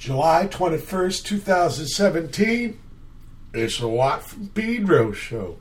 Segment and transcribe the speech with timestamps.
[0.00, 2.80] July 21st, 2017.
[3.52, 5.58] It's the Watt from Pedro show.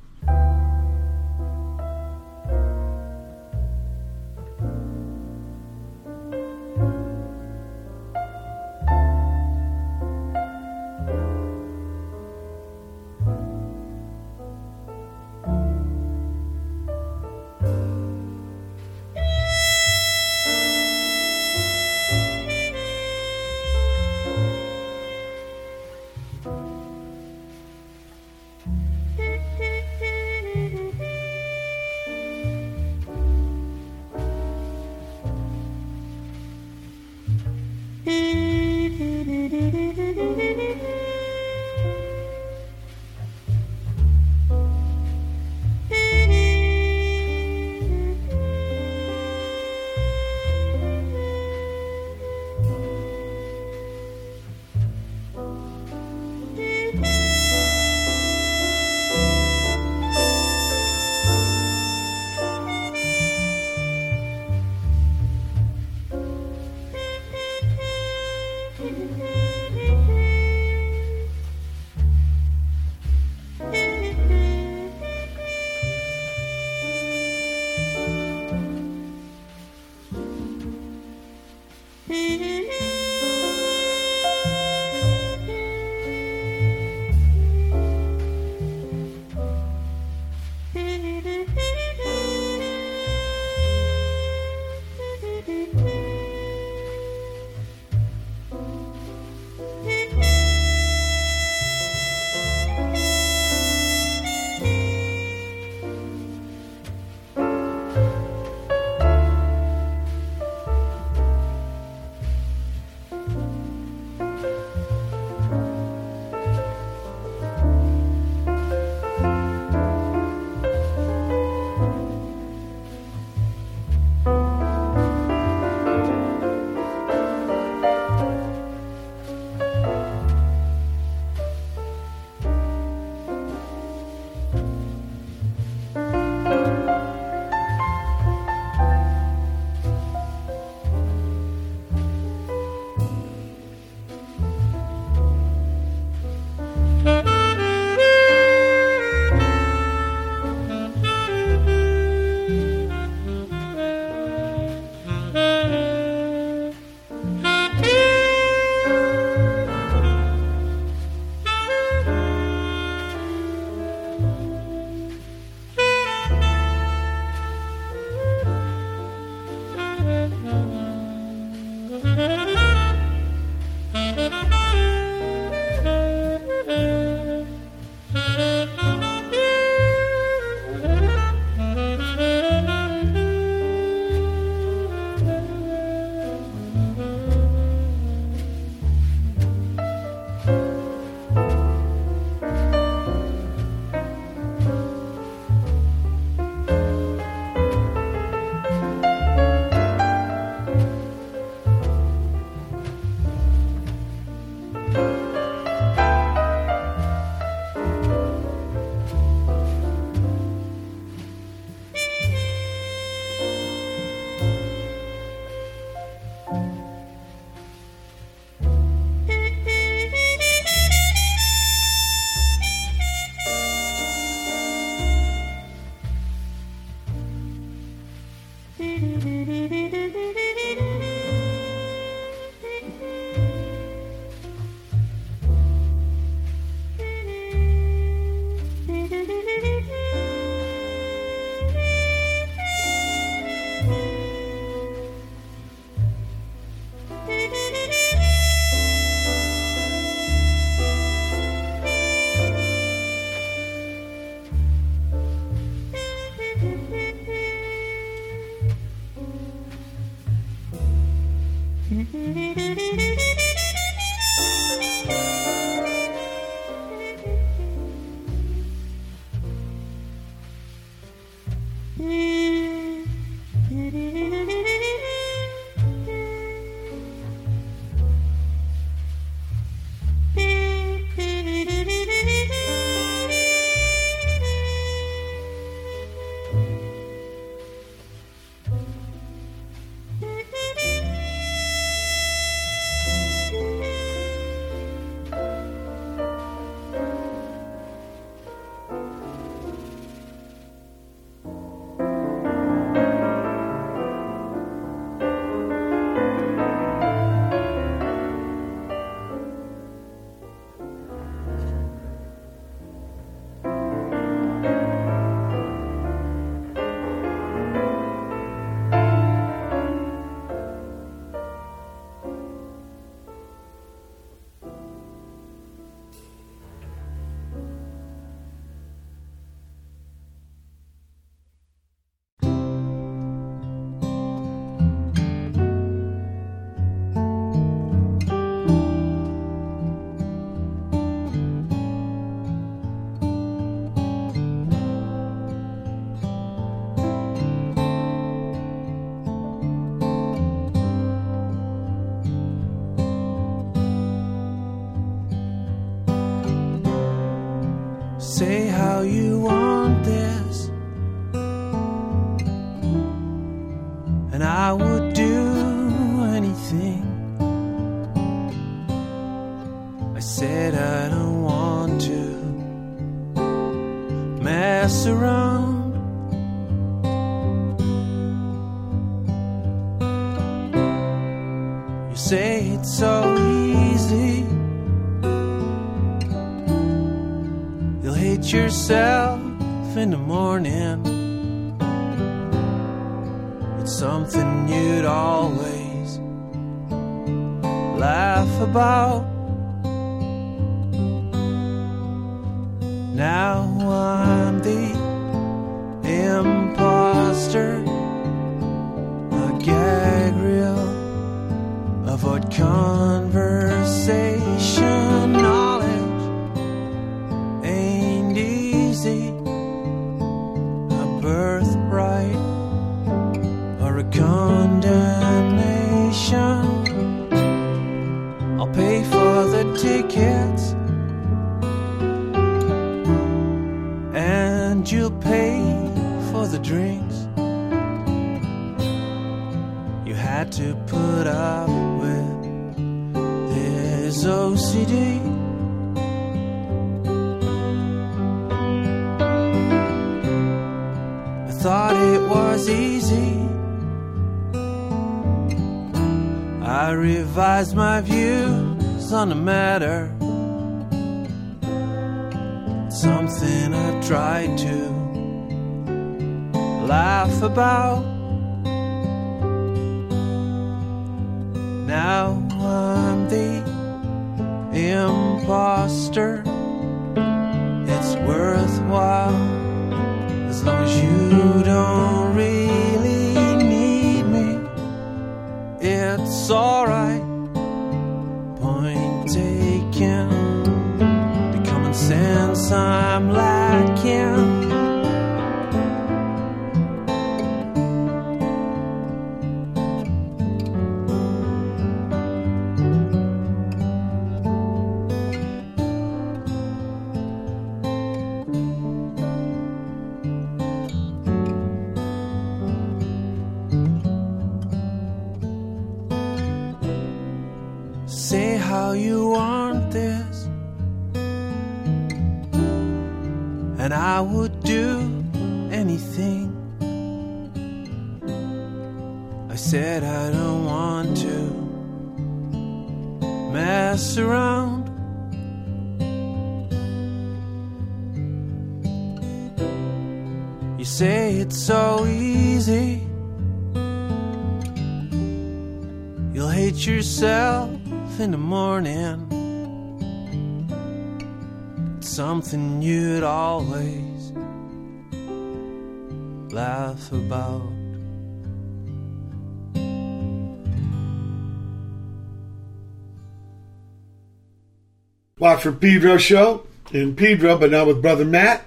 [565.40, 568.66] Watt from Pedro show in Pedro, but now with Brother Matt.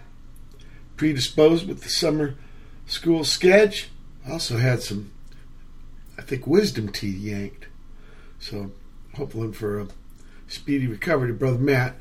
[0.97, 2.35] Predisposed with the summer
[2.87, 3.91] school sketch.
[4.27, 5.11] Also had some,
[6.17, 7.67] I think, wisdom teeth yanked.
[8.41, 8.73] So,
[9.17, 9.89] hoping for a
[10.49, 11.95] speedy recovery to Brother Matt.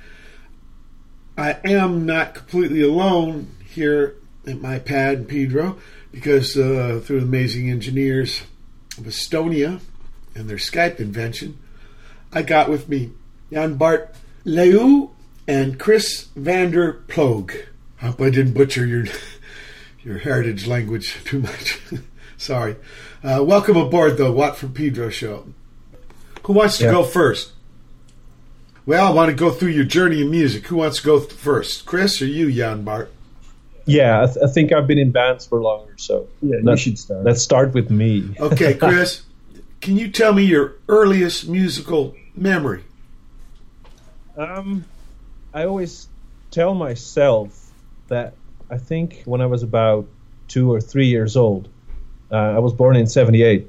[1.37, 4.15] I am not completely alone here
[4.47, 5.79] at my pad in Pedro
[6.13, 8.43] because uh, through the amazing engineers
[8.97, 9.81] of Estonia
[10.33, 11.57] and their Skype invention,
[12.31, 13.11] I got with me
[13.51, 15.10] Jan Bart Leu
[15.48, 17.65] and Chris Vander Ploeg.
[18.01, 19.05] I hope I didn't butcher your
[20.03, 21.79] your heritage language too much.
[22.38, 22.75] Sorry.
[23.24, 25.45] Uh, welcome aboard the Watt from Pedro show.
[26.43, 26.91] Who wants to Yeah.
[26.91, 27.51] go first?
[28.88, 30.65] Well, I want to go through your journey in music.
[30.67, 31.86] Who wants to go th- first?
[31.86, 33.12] Chris or you, Jan Bart?
[33.86, 36.98] Yeah, I, th- I think I've been in bands for longer, so Yeah, you should
[36.98, 37.24] start.
[37.24, 38.33] Let's start with me.
[38.39, 39.21] Okay, Chris,
[39.81, 42.83] can you tell me your earliest musical memory?
[44.38, 44.85] Um,
[45.53, 46.07] I always
[46.51, 47.71] tell myself
[48.07, 48.33] that
[48.69, 50.07] I think when I was about
[50.47, 51.67] two or three years old,
[52.31, 53.67] uh, I was born in '78,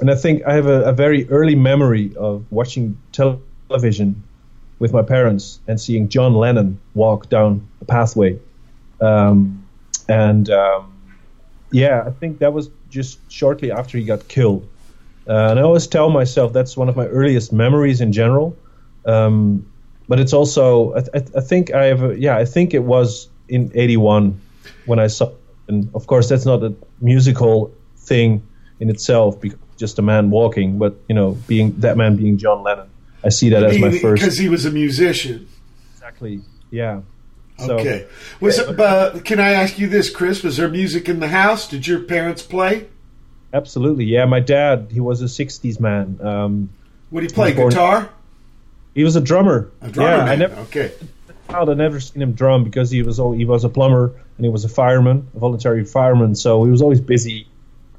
[0.00, 4.22] and I think I have a, a very early memory of watching television
[4.78, 8.38] with my parents and seeing John Lennon walk down a pathway,
[9.00, 9.66] um,
[10.08, 10.92] and um,
[11.70, 14.66] yeah, I think that was just shortly after he got killed.
[15.28, 18.56] Uh, and I always tell myself that's one of my earliest memories in general.
[19.06, 19.66] Um,
[20.08, 23.28] but it's also I, I, I think I have a, yeah I think it was
[23.48, 24.40] in '81
[24.86, 25.30] when I saw
[25.68, 28.42] and of course that's not a musical thing
[28.80, 32.62] in itself because just a man walking but you know being that man being John
[32.62, 32.88] Lennon
[33.24, 35.48] I see that as my first because he was a musician.
[35.94, 37.00] exactly yeah
[37.58, 38.06] So- Okay.
[38.40, 38.78] Was it?
[38.78, 40.42] Uh, can I ask you this, Chris?
[40.42, 41.66] Was there music in the house?
[41.68, 42.86] Did your parents play?
[43.54, 46.68] absolutely yeah my dad he was a '60s man um,
[47.10, 47.52] What did he play?
[47.54, 48.10] Guitar?
[48.96, 50.28] He was a drummer A drummer yeah man.
[50.28, 50.90] I never Okay.
[51.50, 54.64] child, never seen him drum because he was he was a plumber and he was
[54.64, 56.34] a fireman, a voluntary fireman.
[56.34, 57.46] So he was always busy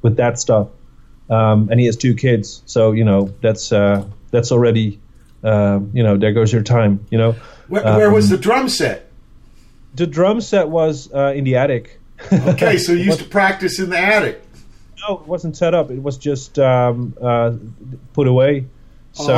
[0.02, 0.68] with that stuff.
[1.30, 5.00] Um, and he has two kids, so you know that's uh, that's already
[5.44, 7.06] uh, you know there goes your time.
[7.10, 7.32] You know,
[7.68, 9.04] Where, where was Um, the drum set?
[9.96, 12.00] the drum set was uh, in the attic.
[12.32, 14.42] Okay, so you used to practice in the attic.
[15.08, 15.92] No, it wasn't set up.
[15.92, 17.52] It was just um, uh,
[18.14, 18.66] put away.
[19.14, 19.34] So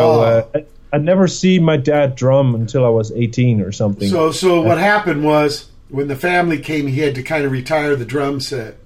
[0.54, 0.64] Oh.
[0.92, 4.10] I, I'd never seen my dad drum until I was 18 or something.
[4.10, 7.96] So, so what happened was when the family came, he had to kind of retire
[7.96, 8.78] the drum set.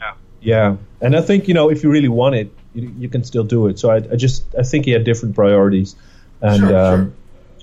[0.00, 0.76] Yeah, Yeah.
[1.00, 3.66] and I think you know if you really want it, you, you can still do
[3.68, 3.78] it.
[3.78, 5.94] So I, I just I think he had different priorities,
[6.40, 7.14] and Sure, um,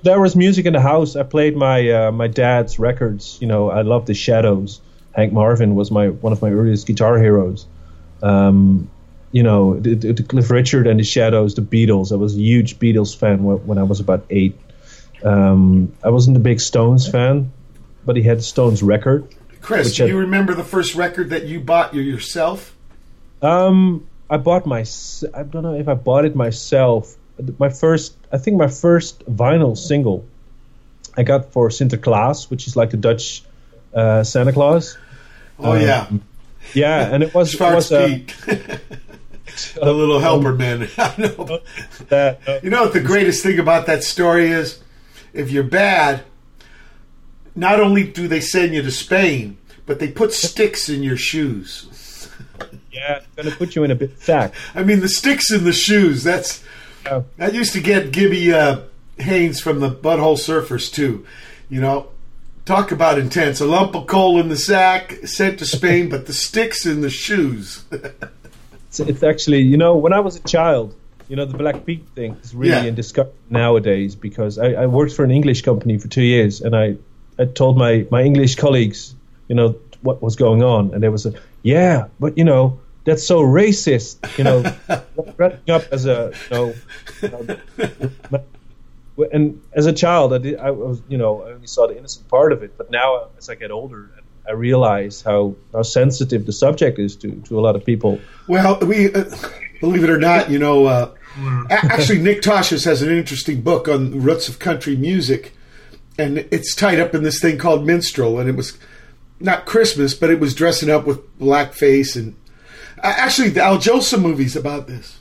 [0.04, 1.16] there was music in the house.
[1.16, 3.38] I played my uh, my dad's records.
[3.42, 4.82] You know, I love the Shadows.
[5.16, 7.66] Hank Marvin was my one of my earliest guitar heroes.
[8.22, 8.90] Um,
[9.32, 12.12] you know, the, the, Cliff Richard and the Shadows, the Beatles.
[12.12, 14.58] I was a huge Beatles fan when, I was about eight.
[15.24, 17.52] Um, I wasn't a big Stones fan,
[18.06, 19.28] but he had the Stones record.
[19.62, 22.76] Chris, do had- you remember the first record that you bought yourself?
[23.42, 24.86] Um, I bought my.
[25.34, 27.16] I don't know if I bought it myself.
[27.58, 30.26] My first, I think my first vinyl single,
[31.16, 33.44] I got for Sinterklaas, which is like the Dutch
[33.94, 34.98] uh, Santa Claus.
[35.58, 36.08] Oh Um, yeah,
[36.74, 38.36] Yeah, and it was, it was uh, Pete,
[39.74, 40.88] the little helper man.
[40.98, 41.60] I know.
[42.10, 42.40] that.
[42.48, 44.80] uh, You know what the greatest thing about that story is?
[45.34, 46.24] If you're bad,
[47.56, 52.30] not only do they send you to Spain, but they put sticks in your shoes.
[52.92, 54.54] yeah, gonna put you in a bit sack.
[54.76, 56.24] I mean, the sticks in the shoes.
[56.24, 56.64] That's
[57.06, 57.24] Yeah.
[57.38, 58.82] that used to get Gibby uh,
[59.18, 61.26] Haynes from the Butthole Surfers too.
[61.70, 62.08] You know,
[62.66, 63.60] talk about intense.
[63.62, 67.10] A lump of coal in the sack, sent to Spain, but the sticks in the
[67.10, 67.84] shoes.
[68.90, 70.96] It's, it's actually, you know, when I was a child,
[71.28, 72.84] you know, the Black Pete thing is really Yeah.
[72.84, 76.76] in discussion nowadays because I, I worked for an English company for two years and
[76.76, 76.98] I,
[77.38, 79.14] I told my, my English colleagues,
[79.48, 80.94] you know, what was going on.
[80.94, 84.64] And there was a, yeah, but, you know, that's so racist, you know,
[85.38, 86.74] dressing up as a, you know,
[87.22, 87.30] you
[88.32, 88.44] know,
[89.32, 92.28] and as a child, I, did, I was, you know, I only saw the innocent
[92.30, 92.78] part of it.
[92.78, 94.10] But now, as I get older,
[94.50, 98.20] I realize how, how sensitive the subject is to, to a lot of people.
[98.48, 99.26] Well, we uh,
[99.80, 101.12] believe it or not, you know, uh,
[101.70, 105.54] actually, Nick Tosches has an interesting book on the roots of country music,
[106.18, 108.78] and it's tied up in this thing called minstrel, and it was
[109.40, 112.36] not Christmas, but it was dressing up with blackface, and
[113.04, 115.20] uh, actually, the Al Jolson movies about this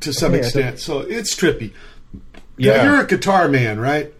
[0.00, 0.78] to some Yeah, extent.
[0.78, 1.72] So it's trippy.
[2.56, 2.76] Yeah.
[2.76, 4.12] Now, you're a guitar man, right?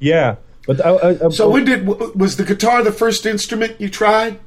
[0.00, 3.88] Yeah, but I, I, I, So when did was the guitar the first instrument you
[3.88, 4.38] tried?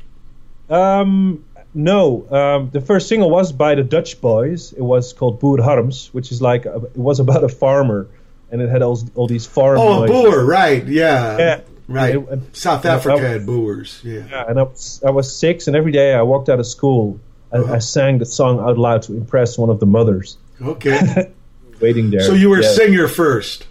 [0.70, 1.44] um
[1.74, 4.74] no um the first single was by the Dutch Boys.
[4.74, 8.08] It was called Boer Harms, which is like a, it was about a farmer,
[8.52, 9.78] and it had all, all these farm.
[9.80, 10.16] Oh, noises.
[10.16, 10.86] boer, right?
[10.88, 11.62] Yeah, Yeah.
[11.88, 12.16] right.
[12.16, 14.02] It- it- South you know, Africa I- had boers.
[14.04, 14.24] Yeah.
[14.30, 17.20] Yeah, and I was, I was six, and every day I walked out of school,
[17.54, 17.74] I, Uh-huh.
[17.76, 21.32] I sang the song out loud to impress one of the mothers Okay.
[21.80, 22.22] waiting there.
[22.22, 22.72] So you were a yeah.
[22.74, 23.67] singer first.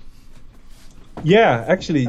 [1.26, 2.06] Yeah, actually,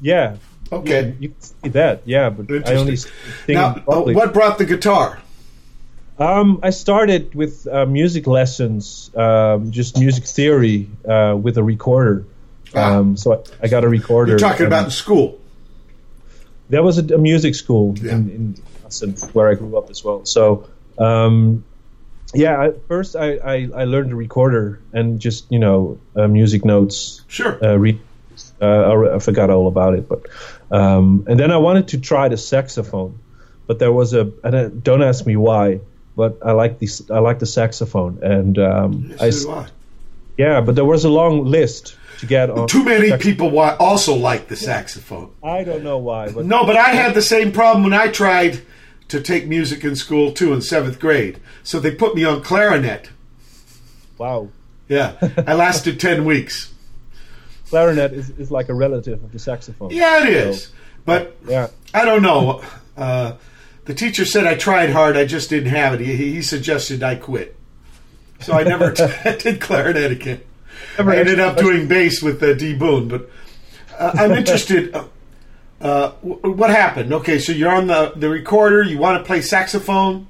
[0.00, 0.36] yeah.
[0.70, 1.14] Okay.
[1.20, 3.12] You can see that, yeah, but I only sing
[3.48, 5.20] Now, uh, what brought the guitar?
[6.18, 12.24] Um, I started with uh, music lessons, um, just music theory uh, with a recorder.
[12.74, 12.96] Ah.
[12.96, 14.32] Um, so I, I got a recorder.
[14.32, 15.38] You're talking about in school.
[16.68, 18.14] There was a, a music school Yeah.
[18.14, 18.56] in,
[19.00, 20.26] in where I grew up as well.
[20.26, 21.64] So um,
[22.34, 26.64] yeah, I, first I, I, I learned the recorder and just you know uh, music
[26.64, 27.22] notes.
[27.28, 27.64] Sure.
[27.64, 28.00] Uh, re-
[28.60, 30.26] uh, I, I forgot all about it, but
[30.70, 33.18] um, and then I wanted to try the saxophone,
[33.66, 35.80] but there was a and I, don't ask me why,
[36.16, 39.66] but I like this I like the saxophone and um, I, So I.
[40.36, 42.66] yeah, but there was a long list to get on.
[42.66, 45.30] Too many people wa- also like the saxophone.
[45.42, 48.60] I don't know why, but No, but I had the same problem when I tried
[49.08, 51.38] to take music in school too in seventh grade.
[51.62, 53.10] So they put me on clarinet.
[54.18, 54.48] wow.
[54.88, 56.72] Yeah, I lasted ten weeks.
[57.70, 59.90] Clarinet is, is like a relative of the saxophone.
[59.90, 60.70] Yeah, it is.
[61.04, 61.68] But Yeah.
[61.94, 62.62] I don't know.
[62.96, 63.34] Uh,
[63.86, 65.16] the teacher said I tried hard.
[65.16, 66.00] I just didn't have it.
[66.00, 67.56] He, he suggested I quit.
[68.40, 68.90] So I never
[69.38, 70.40] did clarinet again.
[70.96, 73.30] Never I ended up doing bass with uh, D Boon, but
[73.98, 74.94] uh, I'm interested.
[74.94, 75.04] Uh,
[75.80, 77.12] uh, w- what happened?
[77.12, 78.82] Okay, so you're on the the recorder.
[78.82, 80.26] You want to play saxophone?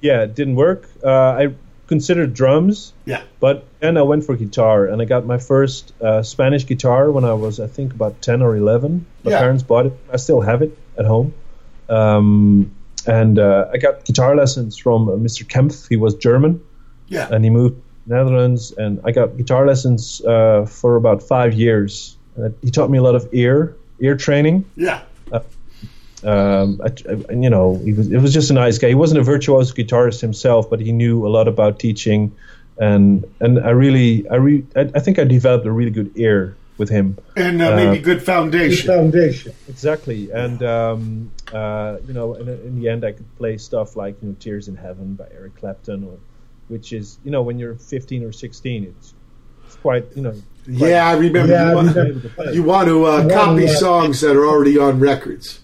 [0.00, 0.88] Yeah, it didn't work.
[1.02, 1.54] Uh, I
[1.86, 3.22] considered drums, Yeah.
[3.40, 7.24] but then I went for guitar, and I got my first uh, Spanish guitar when
[7.24, 9.06] I was, I think, about ten or eleven.
[9.24, 9.38] My Yeah.
[9.40, 9.92] parents bought it.
[10.12, 11.32] I still have it at home.
[11.88, 12.72] Um,
[13.06, 15.44] and uh, I got guitar lessons from uh, Mr.
[15.46, 15.88] Kempf.
[15.88, 16.60] He was German,
[17.08, 17.28] Yeah.
[17.30, 18.72] and he moved to Netherlands.
[18.76, 22.16] And I got guitar lessons uh, for about five years.
[22.36, 24.64] Uh, he taught me a lot of ear ear training.
[24.76, 25.00] Yeah.
[26.24, 28.88] Um, I, I- you know, he was, it was just a nice guy.
[28.88, 32.34] He wasn't a virtuoso guitarist himself, but he knew a lot about teaching,
[32.78, 36.56] and and I really, I re, I, I think I developed a really good ear
[36.78, 37.16] with him.
[37.36, 38.86] And uh, maybe good foundation.
[38.86, 39.52] foundation.
[39.68, 44.16] Exactly, and um, uh, you know, in, in the end, I could play stuff like
[44.22, 46.18] you know, "Tears in Heaven" by Eric Clapton, or
[46.68, 49.14] which is you know, when you're 15 or 16, it's
[49.66, 50.32] it's quite you know.
[50.32, 50.42] quite-
[50.90, 51.52] Yeah, I remember.
[51.52, 54.76] Yeah, you, I want, you want to uh, copy wanna, uh, songs that are already
[54.78, 55.60] on records.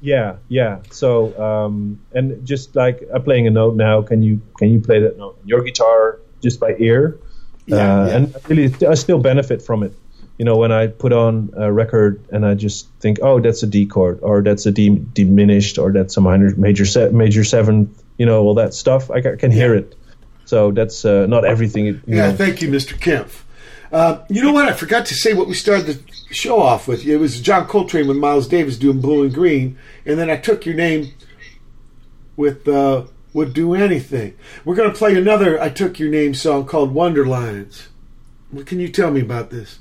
[0.00, 0.78] Yeah, yeah.
[0.90, 5.00] So, um, and just like I'm playing a note now, can you can you play
[5.00, 7.18] that note on your guitar just by ear?
[7.66, 8.16] Yeah, uh, yeah.
[8.16, 9.92] And really, I still benefit from it.
[10.38, 13.66] You know, when I put on a record and I just think, oh, that's a
[13.66, 17.90] D chord, or that's a D diminished, or that's a minor major se- major seventh.
[18.18, 19.10] You know, all that stuff.
[19.10, 19.96] I can hear it.
[20.44, 21.86] So that's uh, not everything.
[21.86, 22.36] You Yeah, know.
[22.36, 22.94] thank you, Mr.
[22.98, 23.42] Kempf.
[23.90, 24.68] Uh, you know what?
[24.68, 27.06] I forgot to say what we started the show off with.
[27.06, 30.66] It was John Coltrane with Miles Davis doing Blue in Green, and then I took
[30.66, 31.12] your name
[32.36, 34.36] with uh, Would Do Anything.
[34.64, 37.86] We're going to play another I Took Your Name song called Wonderlines.
[38.50, 39.78] What can you tell me about this?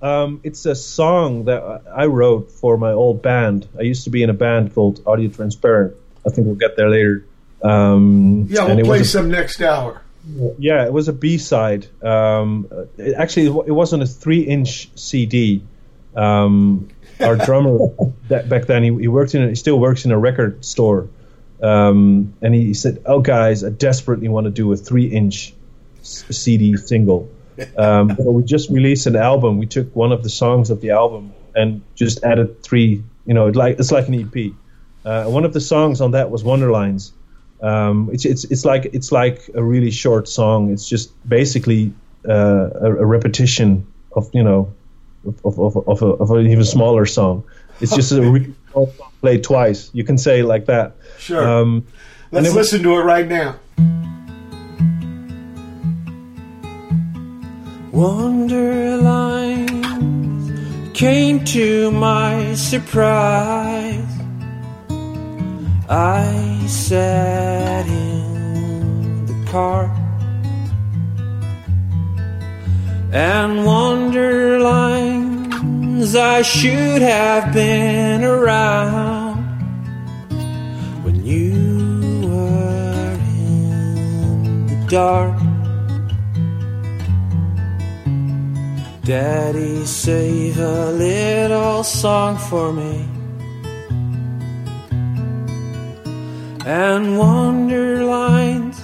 [0.00, 3.68] Um, it's a song that I wrote for my old band.
[3.76, 5.94] I used to be in a band called Audio Transparent.
[6.24, 7.24] I think we'll get there later.
[7.62, 10.02] Um, Yeah, we'll play a- some next hour.
[10.58, 11.86] Yeah, it was a B side.
[12.02, 15.62] Um, it, actually, it wasn't a three-inch CD.
[16.14, 16.88] Um,
[17.20, 17.78] our drummer
[18.28, 21.08] that, back then, he, he worked in, he still works in a record store,
[21.62, 25.54] um, and he said, "Oh, guys, I desperately want to do a three-inch
[26.00, 27.30] s- CD single."
[27.76, 29.58] Um, but we just released an album.
[29.58, 33.02] We took one of the songs of the album and just added three.
[33.24, 34.52] You know, it like it's like an EP.
[35.04, 37.12] Uh, one of the songs on that was Wonderlines.
[37.60, 40.70] Um, it's it's it's like it's like a really short song.
[40.70, 41.92] It's just basically
[42.28, 44.72] uh, a, a repetition of you know
[45.24, 47.44] of of, of, of, a, of an even smaller song.
[47.80, 49.90] It's just a really short song played twice.
[49.92, 50.94] You can say like that.
[51.18, 51.46] Sure.
[51.46, 51.86] Um,
[52.30, 53.56] Let's it was- listen to it right now.
[59.58, 64.07] Wonderlines came to my surprise.
[65.90, 69.84] I sat in the car
[73.10, 79.38] and Wonderlines I should have been around
[81.04, 85.40] when you were in the dark.
[89.04, 93.17] Daddy, save a little song for me.
[96.68, 98.76] And Wonderlines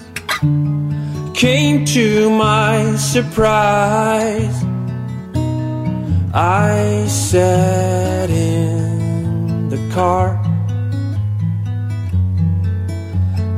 [1.37, 4.65] came to my surprise.
[6.33, 10.41] I sat in the car.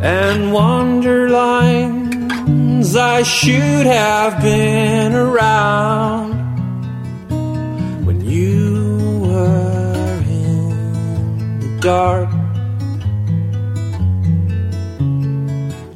[0.02, 6.34] And Wonderlines, I should have been around
[8.04, 12.35] when you were in the dark.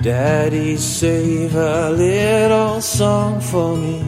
[0.03, 3.99] Daddy, save a little song for me.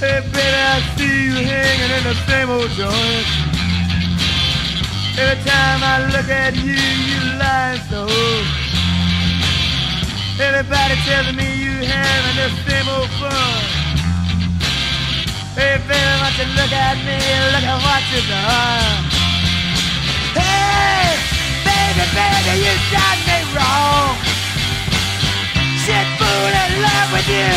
[0.00, 3.45] Hey, baby, I see you hanging in the same old joint.
[5.18, 8.04] Every time I look at you, you lie so.
[10.36, 13.64] Everybody tells me you having the same old fun.
[15.56, 17.16] Hey, baby, why you look at me,
[17.48, 19.00] look at what you done.
[20.36, 21.16] Hey,
[21.64, 24.12] baby, baby, you done me wrong.
[25.80, 27.56] Shit, fool in love with you,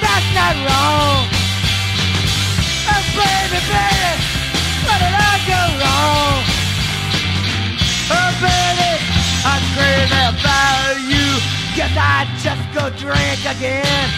[0.00, 1.28] that's not wrong.
[2.88, 4.12] Oh, baby, baby,
[4.88, 6.43] where did I go wrong?
[9.94, 11.26] Baby, about you.
[11.76, 14.08] guess I just go drink again.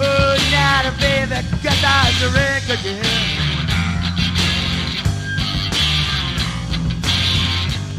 [0.00, 3.04] Oh, now baby, guess I drink again.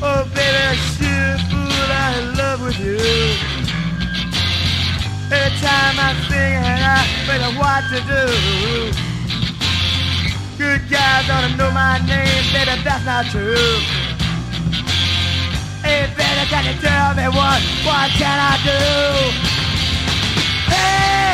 [0.01, 2.97] Oh, baby, shit, fool, I'm in love with you.
[5.29, 8.25] Every time I'm singing, I better what to do.
[10.57, 13.96] Good guys ought to know my name, baby, that's not true.
[15.87, 18.83] Baby, can you tell me what, what can I do?
[20.67, 21.31] Hey,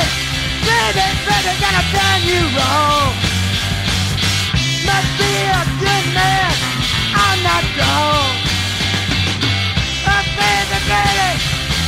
[0.61, 3.09] baby, baby, can I done you wrong?
[4.85, 6.53] Must be a good man,
[7.17, 8.29] I'm not wrong.
[10.05, 11.31] Oh, baby, baby,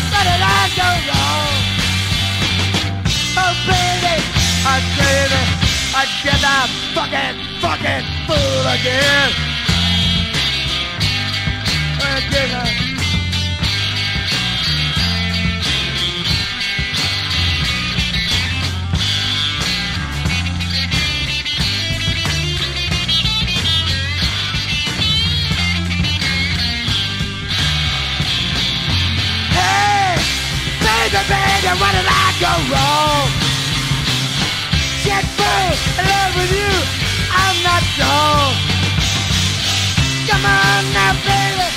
[0.10, 1.54] where did I go wrong?
[3.45, 4.15] Oh, baby,
[4.65, 5.43] I'm crazy.
[5.93, 9.55] I guess I'm fucking, fucking fool again.
[37.38, 38.54] I'm not wrong.
[40.28, 41.75] Come on now, baby,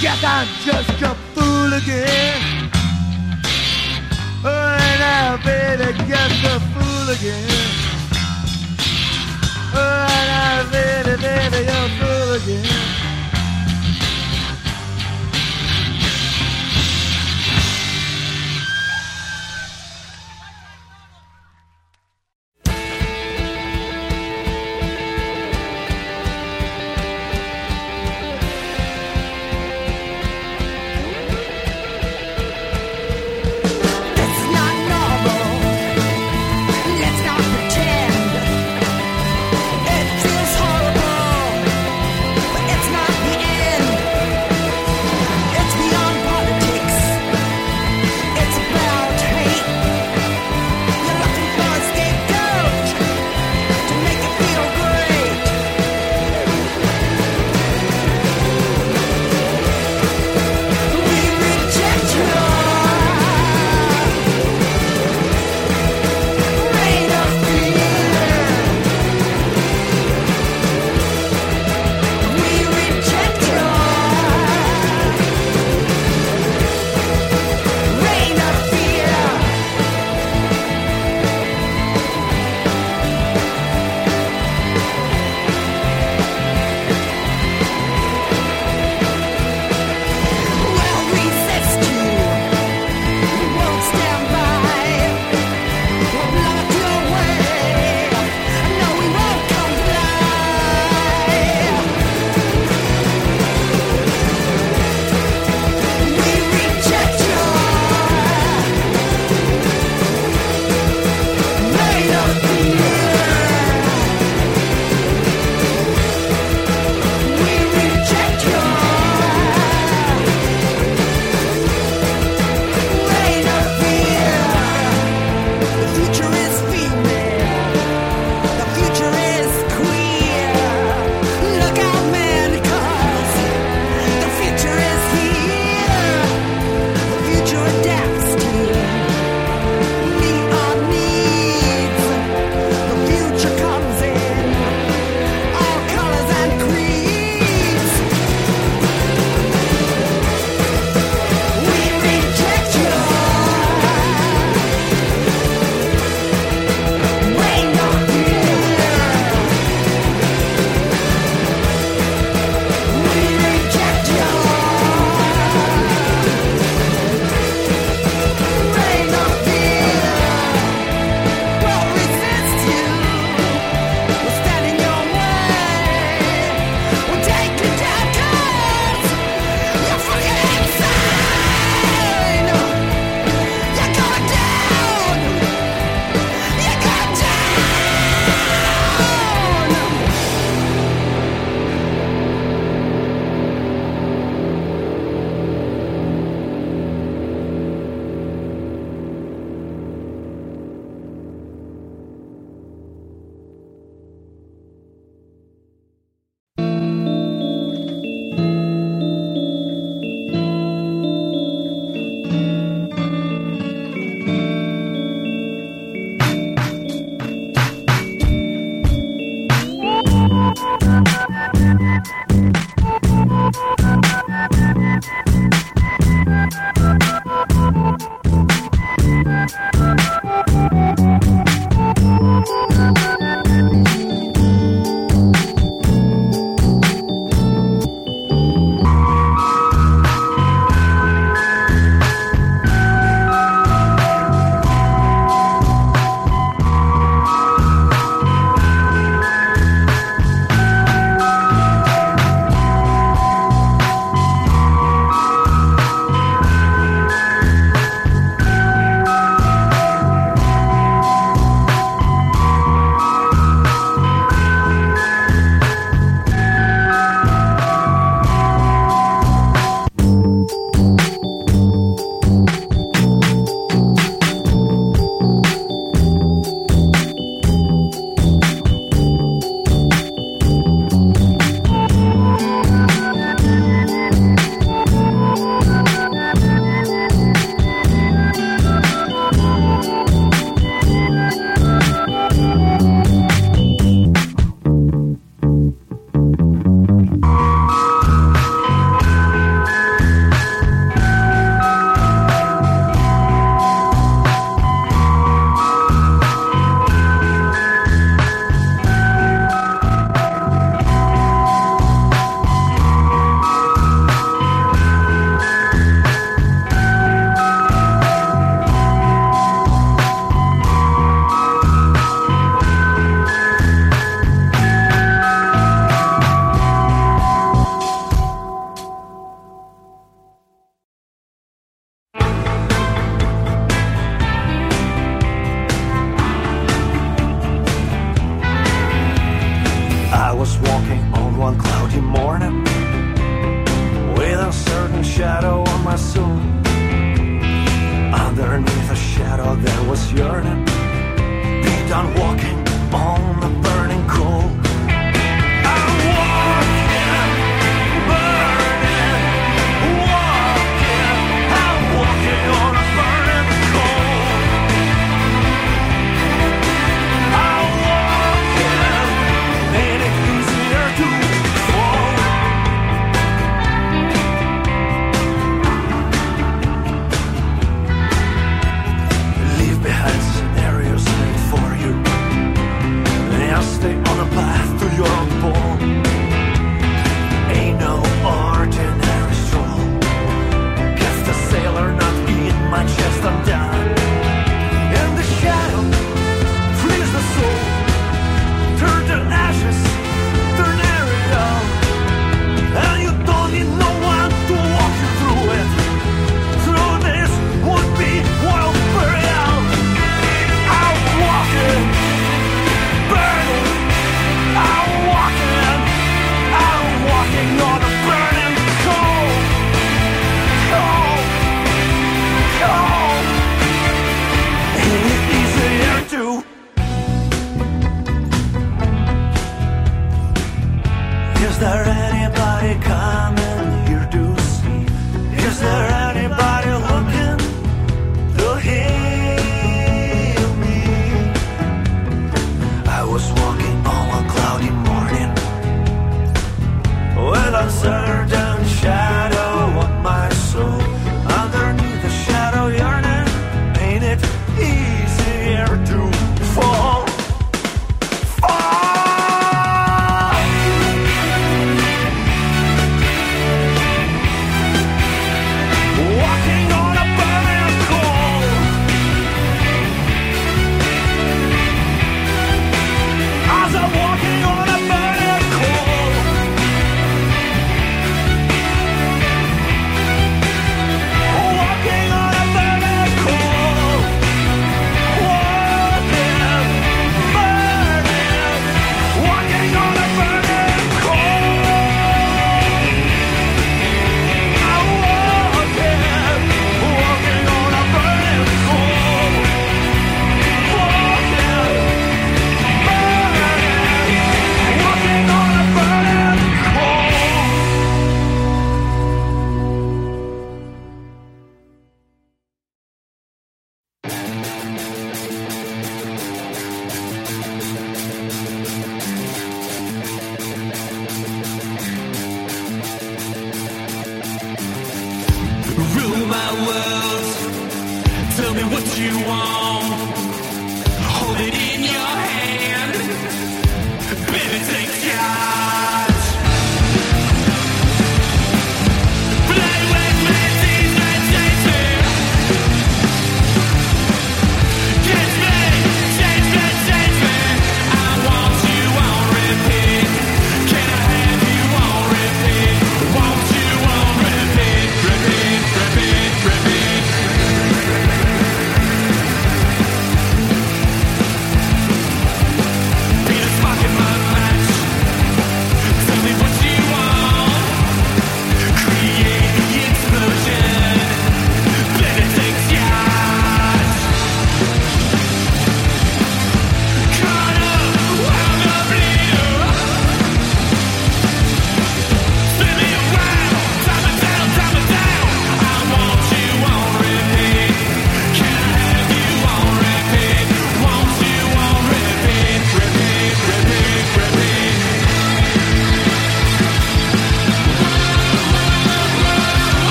[0.00, 2.70] Guess I'm just a fool again.
[4.44, 7.48] Oh, now, baby, just a fool again.
[9.74, 12.87] Oh, baby, baby, you're a fool again.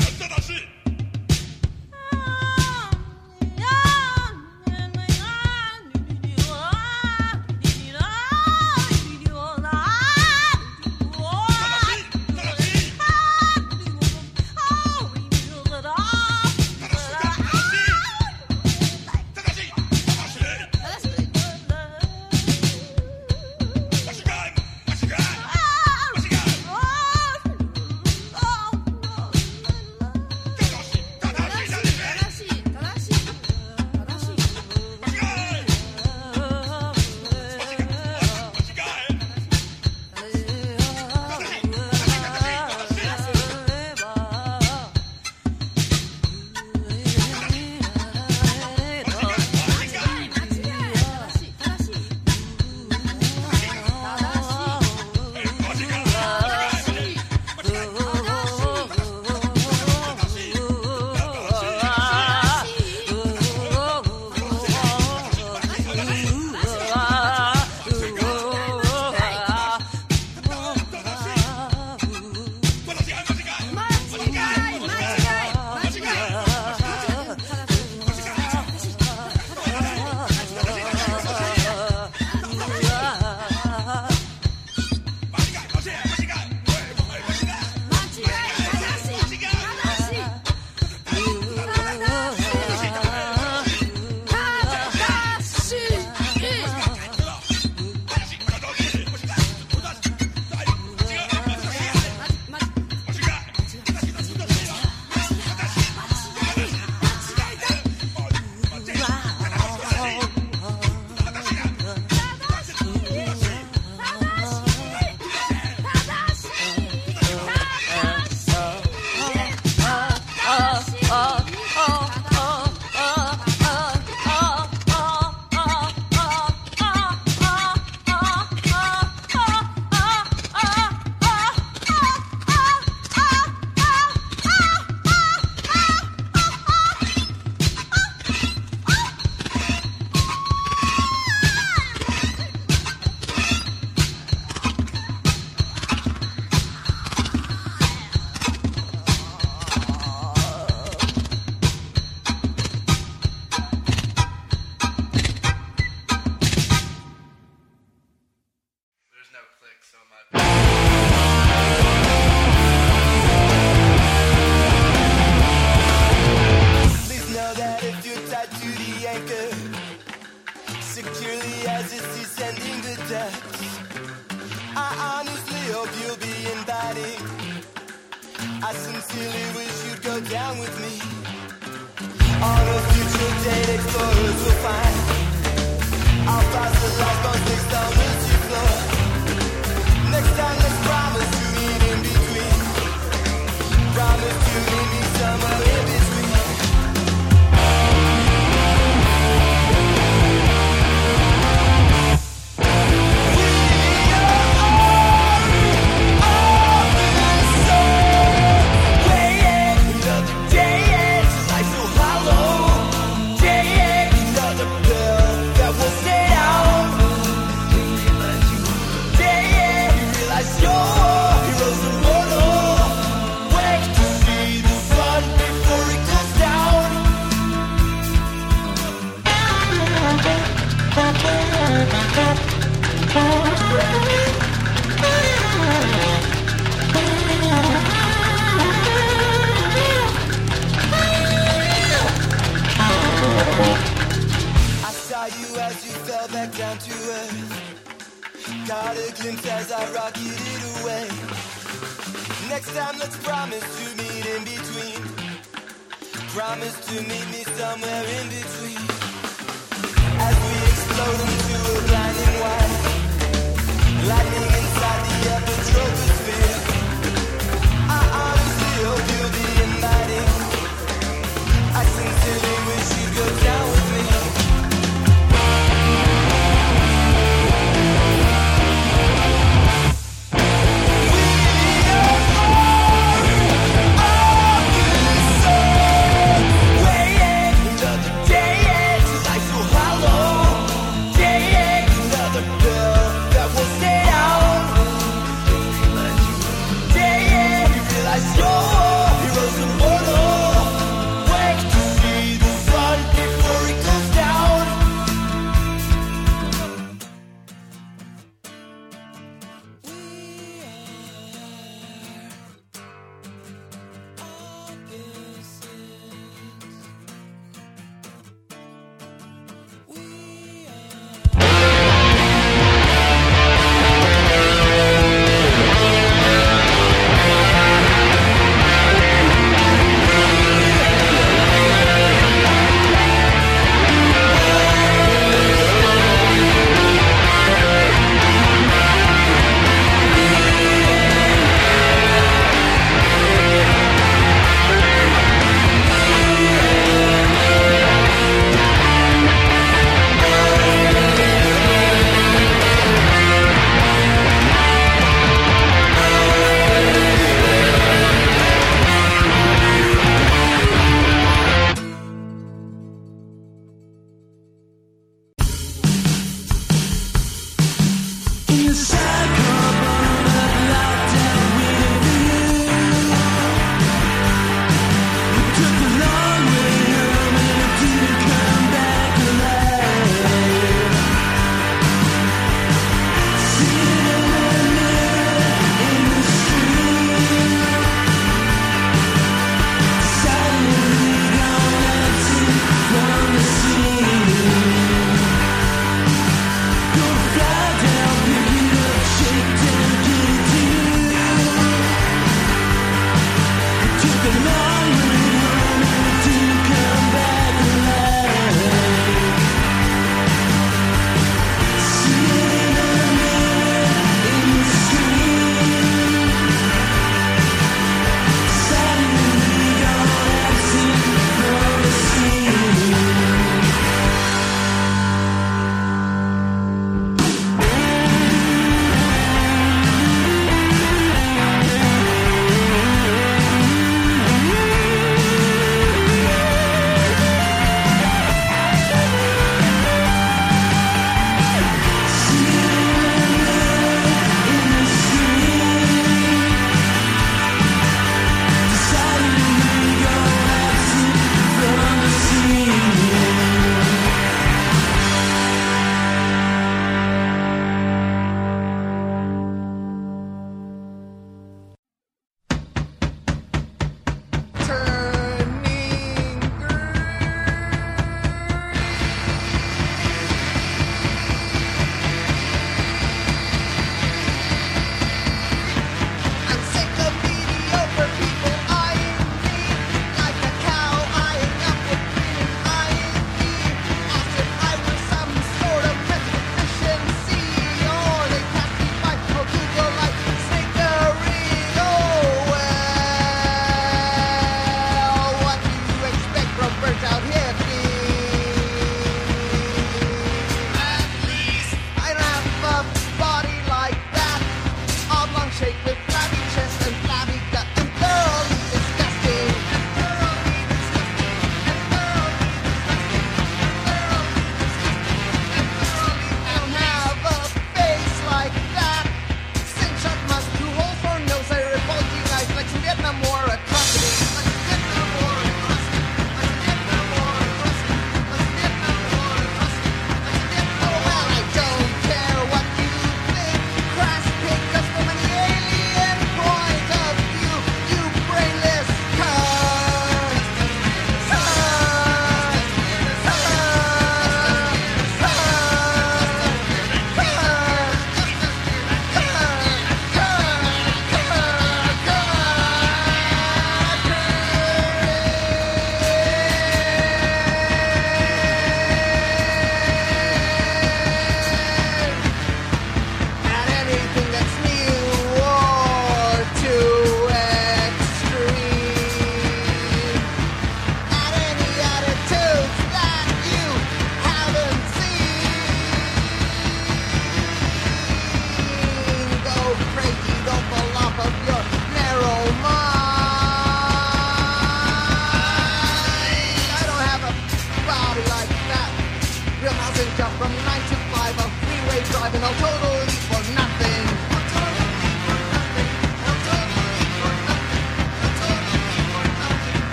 [0.00, 0.39] Yeah.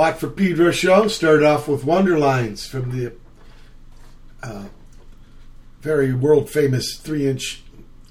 [0.00, 1.08] Watt from Pedro show.
[1.08, 3.12] Started off with Wonderlines from the
[4.42, 4.68] uh,
[5.82, 7.62] very world famous three inch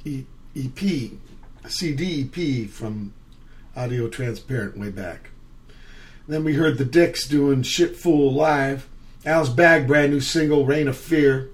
[0.05, 1.11] EP,
[1.67, 3.11] CD EP from
[3.75, 5.31] Audiotransparent way back.
[6.27, 8.87] Then we heard the Dicks doing Shit Fool Live,
[9.25, 11.49] Alice Bag brand new single Reign of Fear,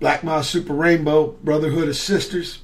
[0.00, 2.62] Black Moth Super Rainbow, Brotherhood of Sisters,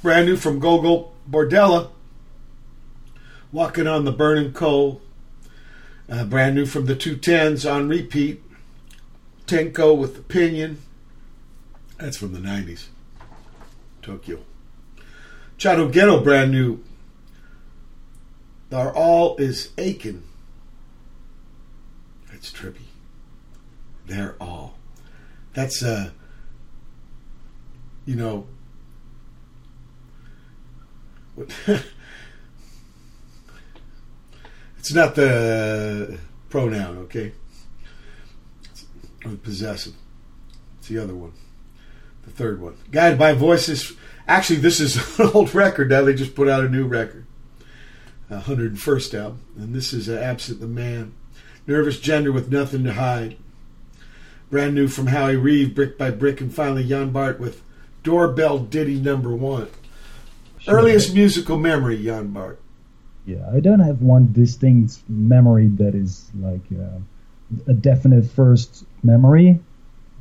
[0.00, 1.90] brand new from Gogol Bordello,
[3.52, 5.02] Walking on the Burning Coal,
[6.10, 8.42] uh, brand new from the Two Tens on repeat.
[9.46, 10.82] Tenko with the Opinion.
[11.98, 12.86] That's from the 90s.
[14.02, 14.40] Tokyo.
[15.58, 16.82] Chotto Ghetto, brand new.
[18.72, 20.22] Our All is Aching.
[22.30, 22.86] That's trippy.
[24.06, 24.76] They're all.
[25.54, 26.10] That's, uh,
[28.04, 28.46] you know.
[34.86, 36.16] It's not the
[36.48, 37.32] pronoun, okay?
[38.70, 38.84] It's,
[39.24, 39.94] or the possessive.
[40.78, 41.32] It's the other one.
[42.24, 42.76] The third one.
[42.92, 43.94] Guided by Voices.
[44.28, 46.02] Actually, this is an old record now.
[46.02, 47.26] They just put out a new record.
[48.30, 49.40] 101st album.
[49.56, 51.14] And this is uh, Absent the Man.
[51.66, 53.36] Nervous Gender with Nothing to Hide.
[54.50, 56.40] Brand new from Howie Reeve, Brick by Brick.
[56.40, 57.60] And finally, Jan Bart with
[58.04, 59.66] Doorbell Ditty number one.
[60.68, 62.60] Earliest musical memory, Jan Bart.
[63.26, 66.98] Yeah, I don't have one distinct memory that is like uh,
[67.66, 69.58] a definite first memory,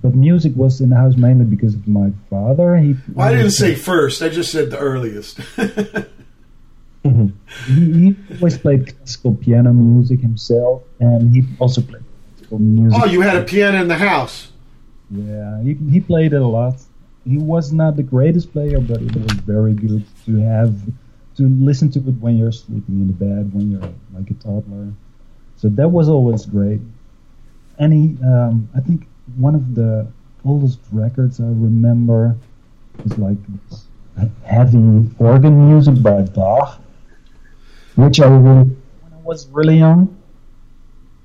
[0.01, 2.75] but music was in the house mainly because of my father.
[2.77, 4.23] He Well, I didn't say first.
[4.23, 5.37] I just said the earliest.
[7.03, 7.31] he,
[7.67, 12.03] he always played classical piano music himself, and he also played
[12.37, 12.99] classical music.
[12.99, 14.51] oh, you had a piano in the house.
[15.11, 16.75] Yeah, he, he played it a lot.
[17.23, 20.75] He was not the greatest player, but it was very good to have
[21.37, 24.93] to listen to it when you're sleeping in the bed, when you're like a toddler.
[25.57, 26.81] So that was always great.
[27.77, 29.07] And he, um, I think
[29.37, 30.07] one of the
[30.43, 32.35] oldest records I remember
[33.03, 33.37] was like
[34.45, 36.79] heavy organ music by Bach,
[37.95, 38.69] which I really
[39.01, 40.17] when I was really young.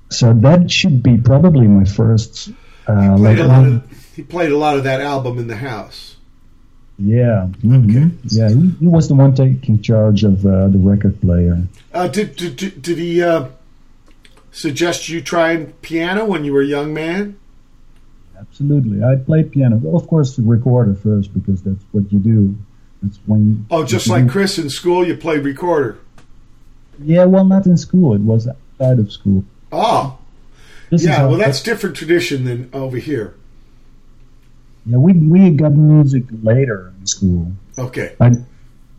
[0.09, 2.51] So that should be probably my first
[2.87, 6.17] Uh, Played like of, he played a lot of that album in the house.
[7.01, 8.11] Yeah, mhm.
[8.25, 8.49] yeah.
[8.49, 11.63] He, he was the one taking charge of uh, the record player.
[11.93, 13.47] Uh, did, did did did he uh,
[14.51, 17.37] suggest you try piano when you were a young man?
[18.39, 19.77] Absolutely, I played piano.
[19.77, 22.55] Well, of course, the recorder first because that's what you do.
[23.01, 23.47] That's when.
[23.47, 25.97] You, Oh, just like do- Chris in school, you played recorder.
[27.03, 28.13] Yeah, well, not in school.
[28.13, 29.43] It was outside of school.
[29.71, 30.17] Oh,
[30.89, 31.25] This yeah.
[31.25, 33.33] Well, that's different tradition than over here.
[34.85, 34.97] Yeah.
[34.97, 38.15] We we got music later in school, Okay.
[38.19, 38.33] like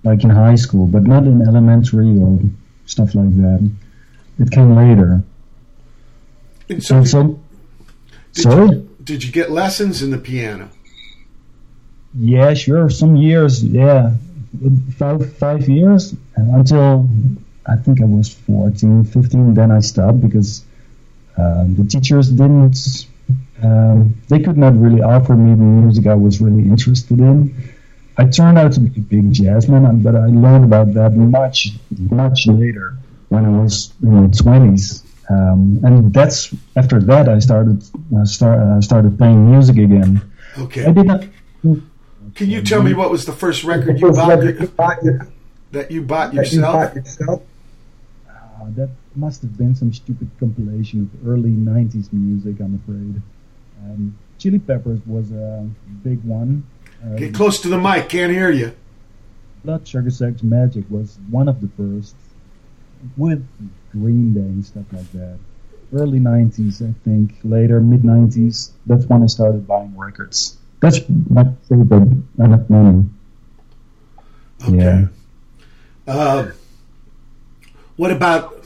[0.04, 2.40] like in high school, but not in elementary or
[2.86, 3.70] stuff like that.
[4.38, 5.22] It came later.
[6.68, 7.38] And so, So,
[8.32, 8.68] so did, sorry.
[8.76, 10.70] you, did you get lessons in the piano?
[12.14, 12.90] Yeah, sure.
[12.90, 14.14] Some years, yeah,
[14.96, 17.08] five five years until
[17.66, 19.54] I think I was 14, 15.
[19.54, 20.64] Then I stopped because
[21.36, 23.06] um, the teachers didn't.
[23.62, 27.54] Um, they could not really offer me the music I was really interested in.
[28.18, 31.70] I turned out to be a big jazzman, but I learned about that much
[32.10, 32.96] much later
[33.28, 35.04] when I was in my twenties.
[35.30, 37.82] Um, and that's after that I started
[38.14, 40.20] uh, start, uh, started playing music again.
[40.58, 40.84] Okay.
[40.84, 41.24] I did not.
[42.34, 44.40] Can you tell me what was the first record you bought
[45.72, 46.92] that you bought yourself?
[48.28, 53.22] Uh, that must have been some stupid compilation of early 90s music, I'm afraid.
[53.84, 55.68] Um, Chili Peppers was a
[56.02, 56.64] big one.
[57.04, 58.08] Uh, Get close to the mic.
[58.08, 58.72] Can't hear you.
[59.64, 62.16] Blood Sugar Sex Magik was one of the first,
[63.16, 63.46] with
[63.92, 65.38] Green Day and stuff like that.
[65.92, 67.36] Early 90s, I think.
[67.44, 70.56] Later, mid 90s, that's when I started buying records.
[70.80, 73.04] That's my favorite, not many.
[74.64, 74.76] Okay.
[74.76, 75.06] Yeah.
[76.06, 76.50] Uh,
[77.96, 78.64] what about?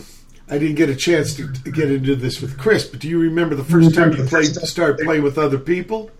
[0.48, 3.18] I didn't get a chance to, to get into this with Chris, but do you
[3.18, 6.10] remember the first time you played, started playing with other people?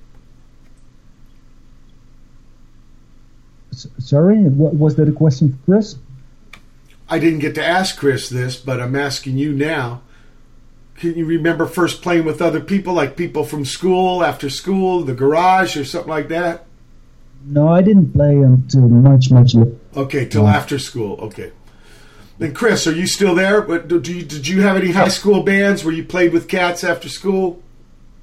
[3.71, 5.97] Sorry, what, was that a question for Chris?
[7.09, 10.03] I didn't get to ask Chris this, but I'm asking you now.
[10.97, 15.15] Can you remember first playing with other people, like people from school, after school, the
[15.15, 16.65] garage, or something like that?
[17.45, 19.77] No, I didn't play until much, much later.
[19.95, 21.21] Okay, till after school.
[21.21, 21.53] Okay.
[22.39, 23.63] Then Chris, are you still there?
[23.63, 26.85] What, do you, did you have any high school bands where you played with cats
[26.85, 27.63] after school?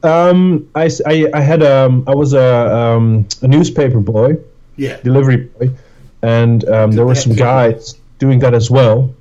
[0.03, 4.38] Um, I, I- I had um, I was a um, a newspaper boy,
[4.76, 4.97] Yeah.
[5.01, 5.72] delivery boy,
[6.22, 9.16] and um, there were some guys doing that as well.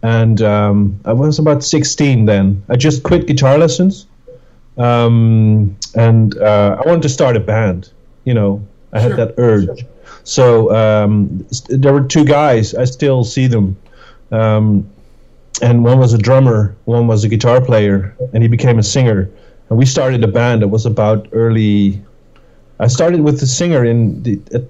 [0.00, 2.62] And um, I was about 16 then.
[2.68, 4.06] I just quit guitar lessons,
[4.78, 7.90] um, and uh, I wanted to start a band.
[8.24, 9.08] You know, I Sure.
[9.10, 9.84] had that urge.
[10.28, 12.74] So um, there were two guys.
[12.74, 13.78] I still see them.
[14.30, 14.90] Um,
[15.62, 19.30] and one was a drummer, one was a guitar player, and he became a singer.
[19.70, 22.02] And we started a band that was about early.
[22.78, 24.64] I started with the singer in the at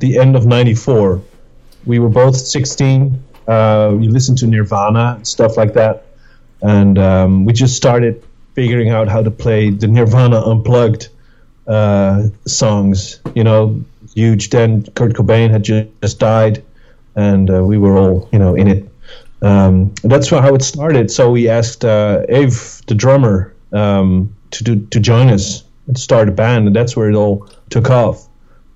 [0.00, 1.22] the end of '94.
[1.86, 3.22] We were both 16.
[3.46, 6.06] Uh, we listened to Nirvana and stuff like that,
[6.60, 8.20] and um, we just started
[8.54, 11.08] figuring out how to play the Nirvana unplugged
[11.68, 13.20] uh, songs.
[13.34, 13.84] You know,
[14.14, 14.50] huge.
[14.50, 16.64] Then Kurt Cobain had ju- just died,
[17.14, 18.88] and uh, we were all you know in it.
[19.42, 21.10] Um, that's how it started.
[21.10, 22.56] So we asked uh, Ave,
[22.86, 27.10] the drummer, um, to do, to join us and start a band, and that's where
[27.10, 28.26] it all took off.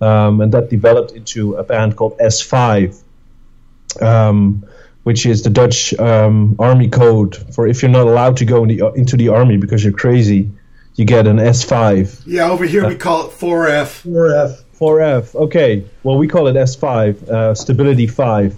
[0.00, 3.02] Um, and that developed into a band called S5,
[4.00, 4.64] um,
[5.04, 8.68] which is the Dutch um, army code for if you're not allowed to go in
[8.68, 10.50] the, into the army because you're crazy,
[10.94, 12.24] you get an S5.
[12.26, 14.02] Yeah, over here we call it 4F.
[14.02, 14.62] 4F.
[14.78, 15.34] 4F.
[15.34, 15.84] Okay.
[16.02, 18.56] Well, we call it S5, uh, Stability 5,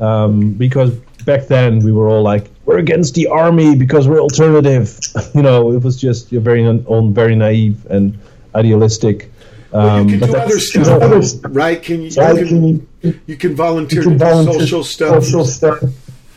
[0.00, 0.94] um, because
[1.24, 4.98] back then we were all like, we're against the army because we're alternative.
[5.34, 8.18] you know, it was just you're very on very naive and
[8.54, 9.30] idealistic.
[9.72, 10.58] Well, Um, you can but do other
[11.22, 11.82] stuff, right?
[11.82, 12.10] Can you?
[12.10, 12.12] You
[13.02, 14.18] can, you can volunteer to do
[14.62, 15.82] social stuff.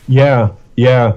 [0.08, 1.12] Yeah, yeah,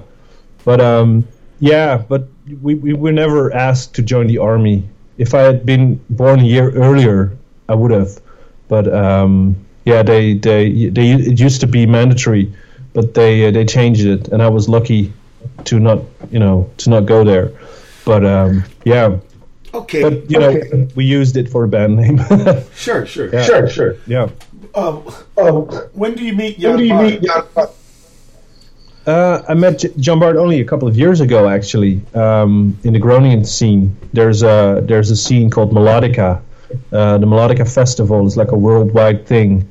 [0.64, 1.26] but um,
[1.60, 2.28] yeah, but
[2.62, 4.88] we, we were never asked to join the army.
[5.18, 7.36] If I had been born a year earlier,
[7.72, 8.20] I would have.
[8.68, 12.52] But um, yeah, they, they they it used to be mandatory,
[12.92, 15.12] but they uh, they changed it, and I was lucky
[15.64, 15.98] to not
[16.30, 17.50] you know to not go there.
[18.04, 19.18] But um, yeah,
[19.74, 20.02] Okay.
[20.02, 22.18] but you know we used it for a band name.
[22.74, 23.28] Sure, sure.
[23.32, 23.44] Yeah.
[23.44, 23.96] Sure, sure.
[24.06, 24.28] yeah.
[24.74, 24.96] Um,
[25.94, 27.20] when do you meet Jan when do you
[27.54, 27.70] Bart?
[29.06, 32.92] Uh, I met J- Jan Bart only a couple of years ago, actually, um, in
[32.92, 33.96] the Groningen scene.
[34.12, 36.40] There's a there's a scene called Melodica.
[36.92, 39.68] Uh, the Melodica Festival is like a worldwide thing,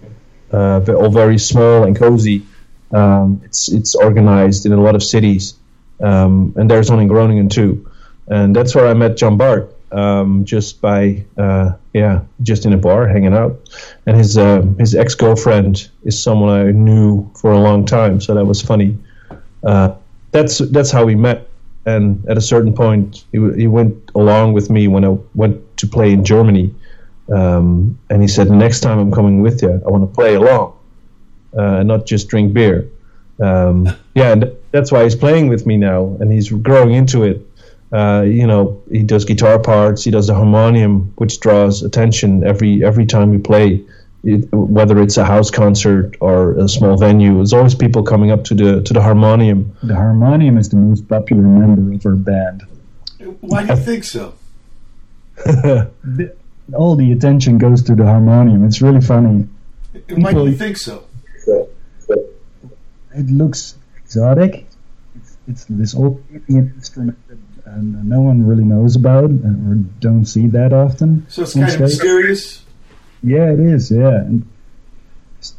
[0.51, 2.45] uh, ve- all very small and cozy.
[2.91, 5.55] Um, it's it's organized in a lot of cities,
[6.01, 7.89] um, and there's one in Groningen too.
[8.27, 9.75] And that's where I met Jan Bart.
[9.91, 13.59] um, just by uh, yeah, just in a bar hanging out.
[14.05, 18.33] And his uh, his ex girlfriend is someone I knew for a long time, so
[18.35, 18.97] that was funny.
[19.63, 19.95] Uh,
[20.31, 21.47] that's that's how we met.
[21.85, 25.87] And at a certain point, he, he went along with me when I went to
[25.87, 26.73] play in Germany.
[27.29, 30.77] Um, and he said, next time I'm coming with you, I want to play along,
[31.57, 32.87] uh, and not just drink beer."
[33.39, 37.47] Um, yeah, and that's why he's playing with me now, and he's growing into it.
[37.91, 42.83] Uh, you know, he does guitar parts, he does the harmonium, which draws attention every
[42.83, 43.83] every time we play.
[44.23, 48.43] It, whether it's a house concert or a small venue, there's always people coming up
[48.45, 49.75] to the to the harmonium.
[49.81, 52.63] The harmonium is the most popular member of our band.
[53.41, 54.35] Why do you think so?
[56.71, 58.65] The- all the attention goes to the harmonium.
[58.65, 59.47] It's really funny.
[60.09, 61.03] Why do you think so?
[63.13, 64.67] It looks exotic.
[65.15, 67.37] It's, it's this old Indian instrument that
[67.69, 71.25] uh, no one really knows about uh, or don't see that often.
[71.29, 71.99] So it's on kind of stage.
[71.99, 72.63] mysterious.
[73.23, 73.91] Yeah, it is.
[73.91, 74.47] Yeah, and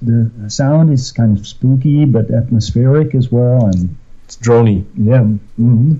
[0.00, 3.66] the the sound is kind of spooky but atmospheric as well.
[3.66, 4.84] And It's drony.
[4.96, 5.20] yeah,
[5.56, 5.96] hmm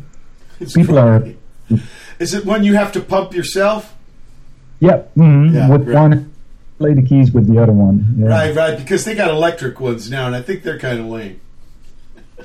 [0.59, 1.37] It's People funny.
[2.19, 3.95] Is it one you have to pump yourself?
[4.83, 5.95] Yeah, mhm, Yeah, with right.
[6.03, 6.33] one
[6.79, 8.17] play the keys with the other one.
[8.19, 8.27] Yeah.
[8.27, 8.77] Right, right.
[8.77, 11.41] Because they got electric ones now, and I think they're kind of lame.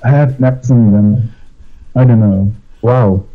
[0.03, 1.33] I have never seen them.
[1.95, 2.51] I don't know.
[2.83, 3.25] Wow.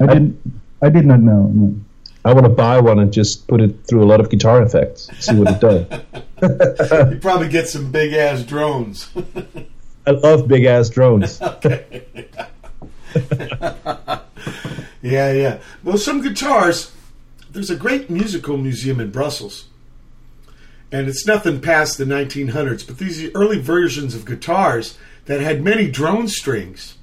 [0.00, 0.40] I didn't.
[0.82, 1.50] I did not know.
[1.54, 1.74] no.
[2.24, 5.08] I want to buy one and just put it through a lot of guitar effects,
[5.20, 5.86] see what it does.
[7.12, 9.08] You probably get some big ass drones.
[10.06, 11.40] I love big ass drones.
[11.42, 12.04] Okay.
[15.02, 15.58] Yeah, yeah.
[15.84, 16.92] Well, some guitars.
[17.50, 19.68] There's a great musical museum in Brussels,
[20.92, 22.86] and it's nothing past the 1900s.
[22.86, 26.96] But these are early versions of guitars that had many drone strings.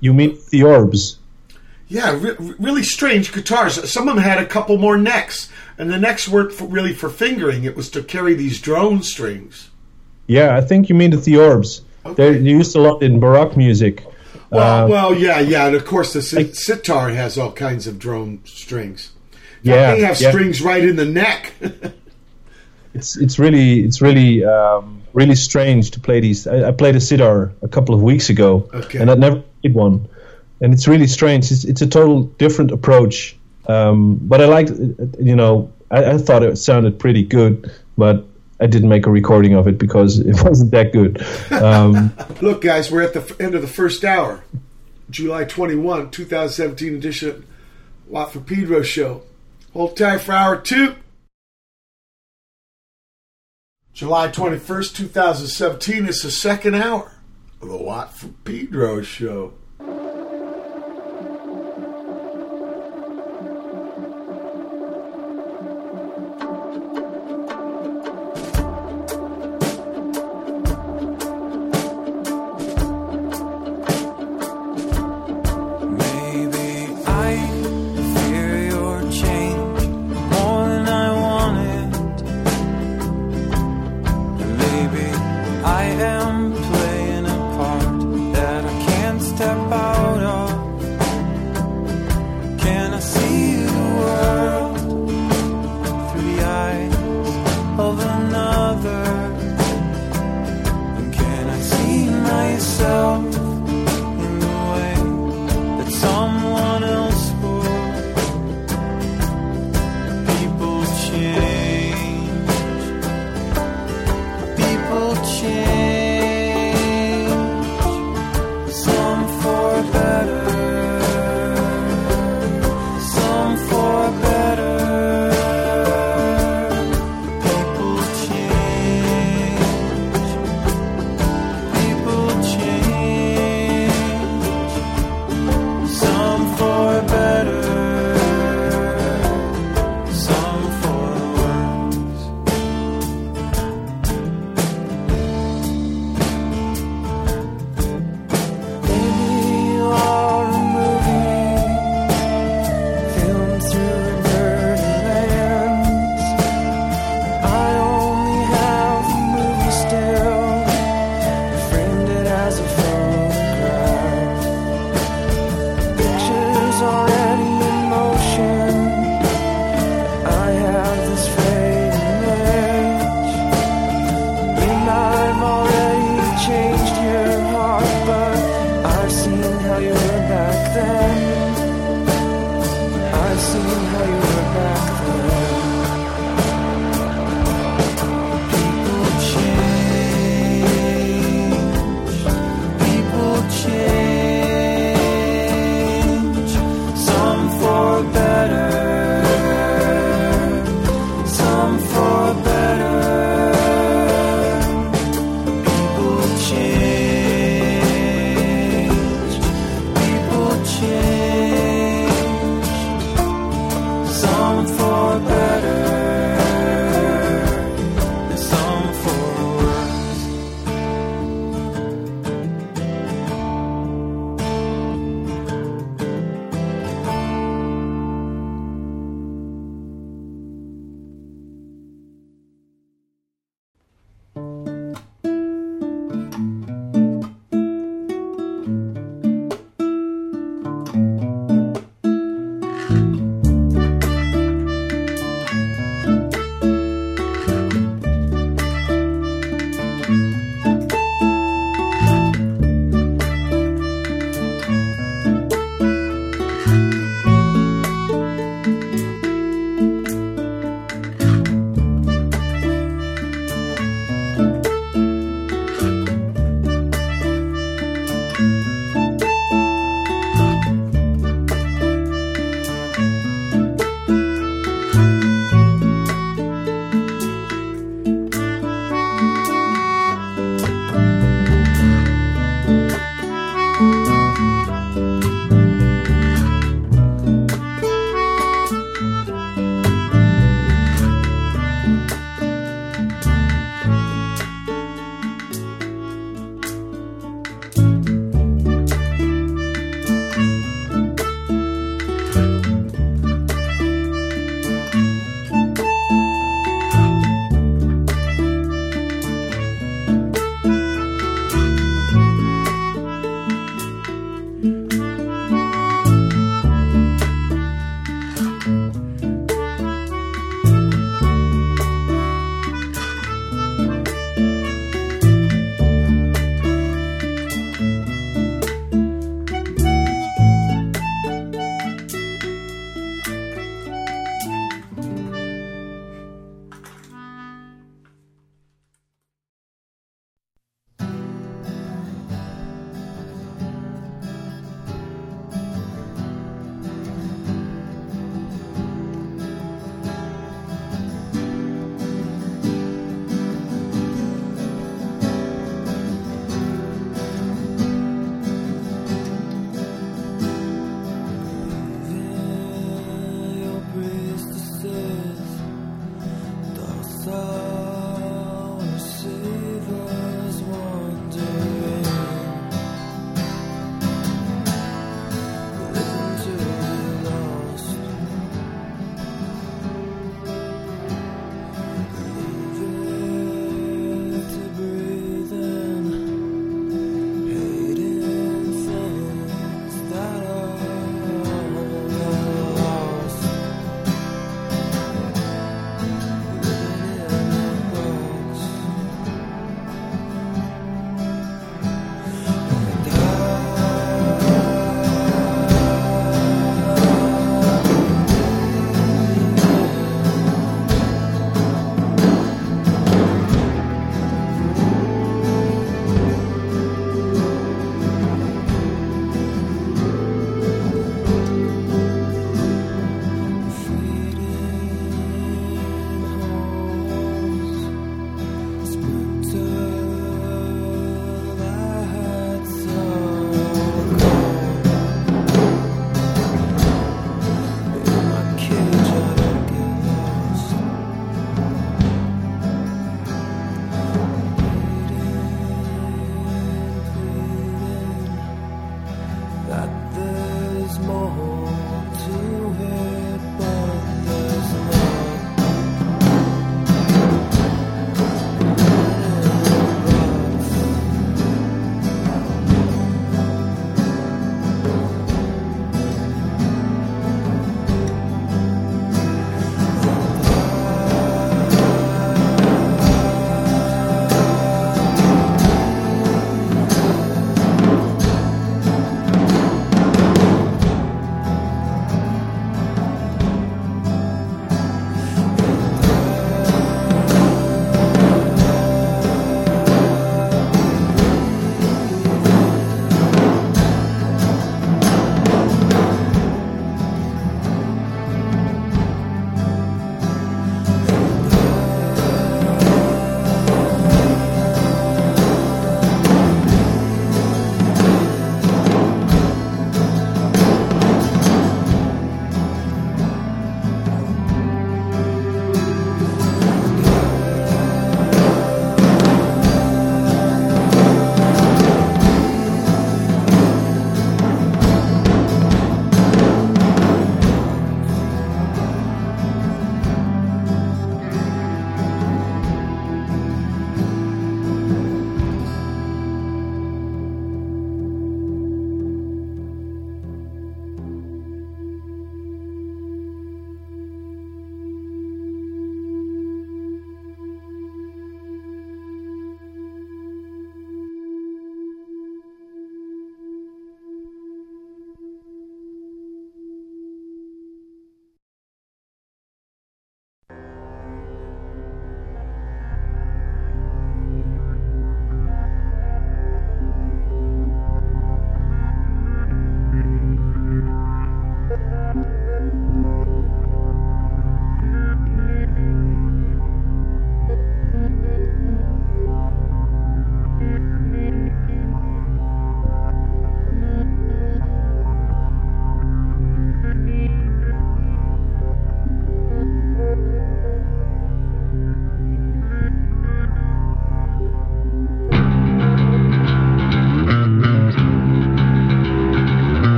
[0.00, 1.18] You mean the orbs?
[1.88, 3.90] Yeah, re- really strange guitars.
[3.90, 7.08] Some of them had a couple more necks, and the necks weren't for, really for
[7.08, 7.64] fingering.
[7.64, 9.70] It was to carry these drone strings.
[10.26, 11.82] Yeah, I think you mean the Theorbs.
[12.16, 14.04] They're used a lot in Baroque music.
[14.50, 17.98] Well, Uh, well, yeah, yeah, and of course the si- sitar has all kinds of
[17.98, 19.10] drone strings.
[19.62, 20.30] yeah, they have yeah.
[20.30, 21.52] strings right in the neck.
[22.94, 26.46] It's it's really it's really um, really strange to play these.
[26.46, 28.98] I, I played a sitar a couple of weeks ago, Okay.
[29.00, 30.08] and I'd never played one,
[30.60, 31.50] and it's really strange.
[31.50, 33.36] It's, it's a total different approach.
[33.66, 34.70] Um, but I liked,
[35.18, 37.68] you know, I, I thought it sounded pretty good,
[37.98, 38.24] but
[38.60, 41.22] I didn't make a recording of it because it wasn't that good.
[41.52, 44.44] Um, Look, guys, we're at the end of the first hour,
[45.10, 47.46] July 21, 2017 edition
[48.06, 49.22] Watt from Pedro show.
[49.72, 50.94] Hold tight for hour two.
[53.92, 57.12] July 21st, 2017 is the second hour
[57.62, 59.52] of the Watt from Pedro show.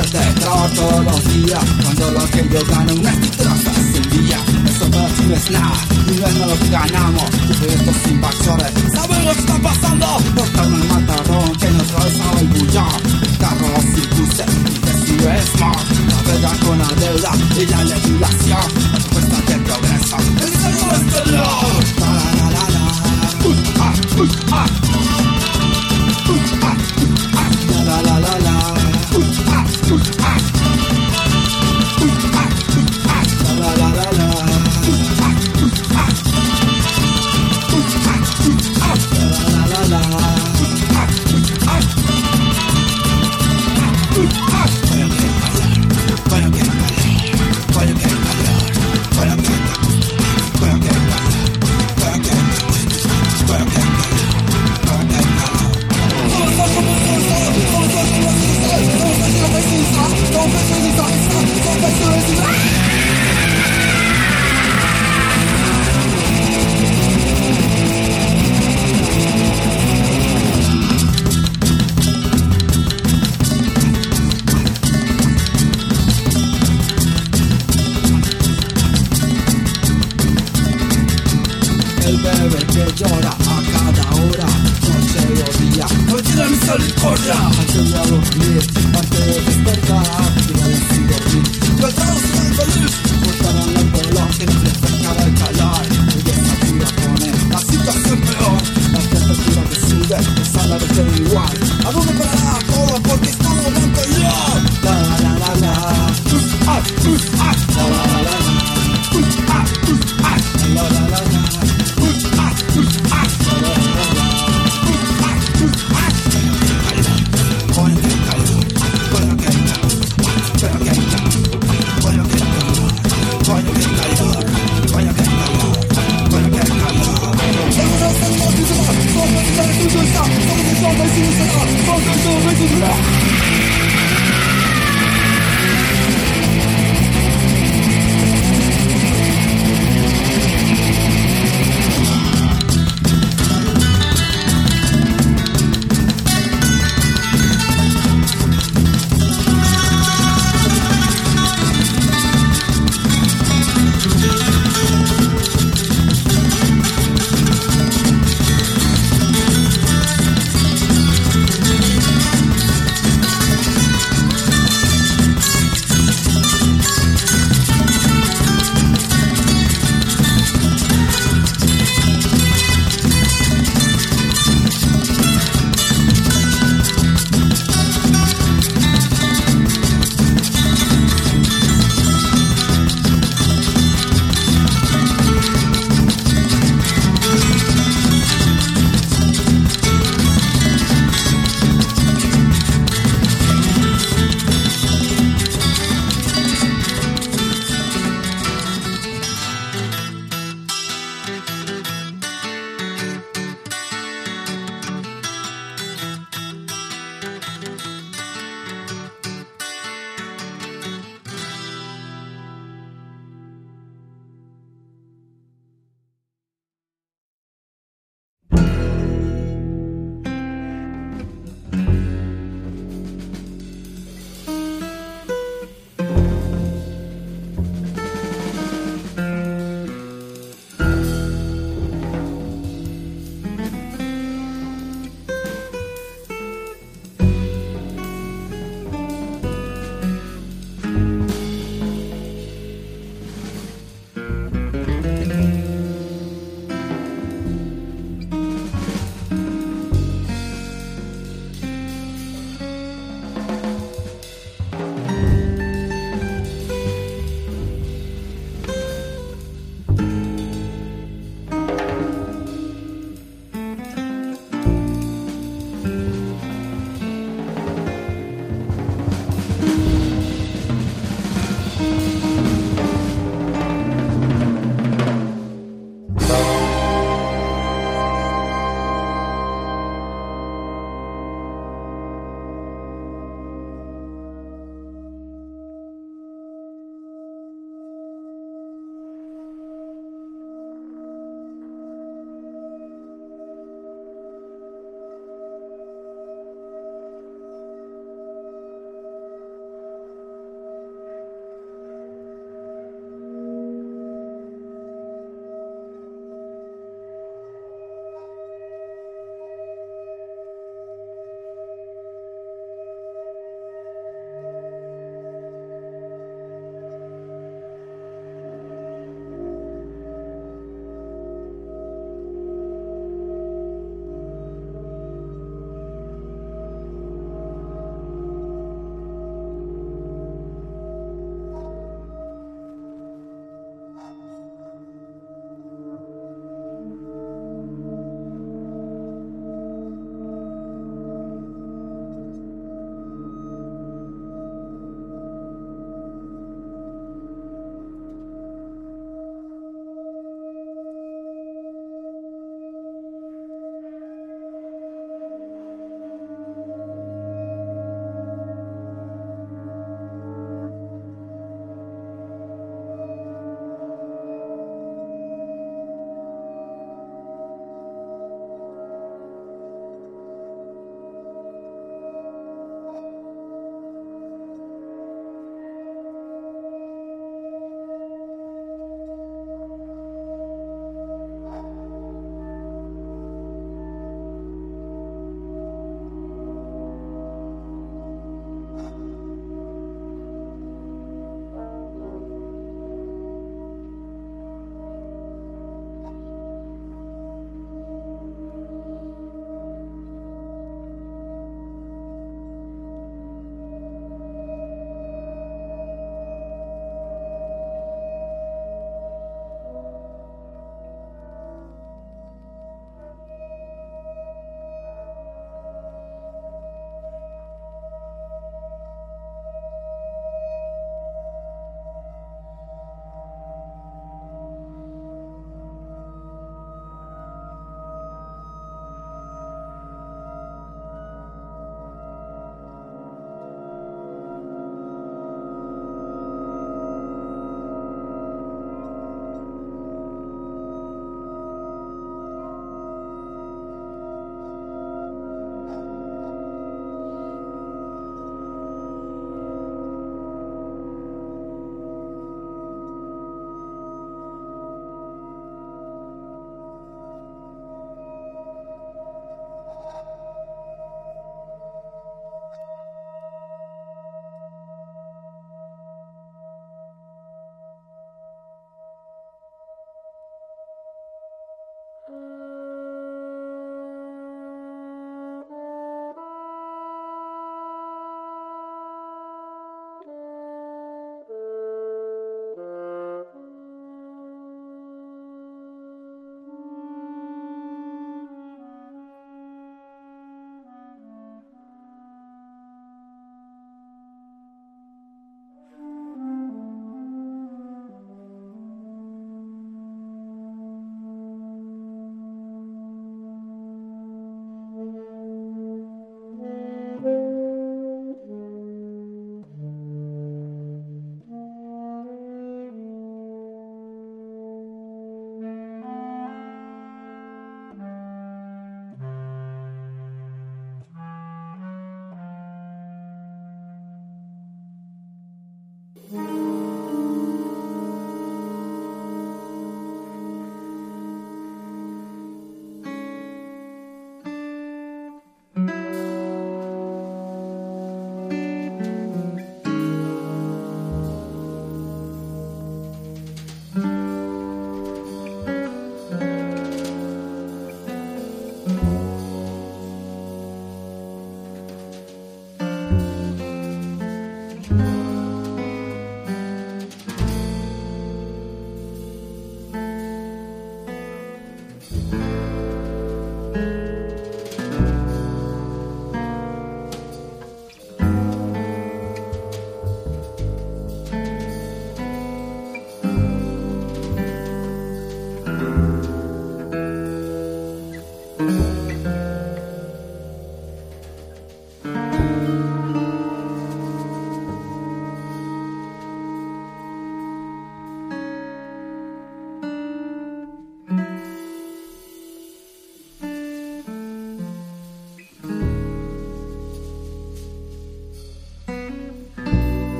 [0.00, 4.88] Fuerte, trabajar todos los días Cuando lo que yo gano una traza sin día Eso
[4.88, 7.30] no es nada, ni no es lo que ganamos.
[7.30, 10.06] Cubiertos sin invasores, ¿saben lo que está pasando?
[10.34, 13.02] Portarme el matadón que nos atravesaba el bullón
[13.38, 18.60] Carros y decido es smart Navega con la deuda y la legislación.
[18.92, 20.16] La respuesta del progreso.
[20.40, 21.79] Es el nuestro La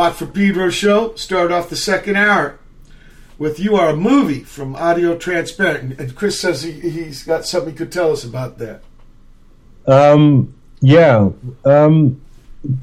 [0.00, 1.14] Watt from Pedro show.
[1.14, 2.58] Start off the second hour
[3.36, 5.98] with You Are a Movie from Audiotransparent.
[5.98, 8.82] And Chris says he, he's got something he could tell us about that.
[9.86, 11.28] Um, yeah.
[11.66, 12.22] Um,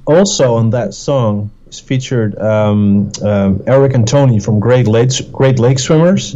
[0.06, 5.57] also on that song is featured um, um, Eric and Tony from Great Lakes Great
[5.57, 6.35] Lake Swimmers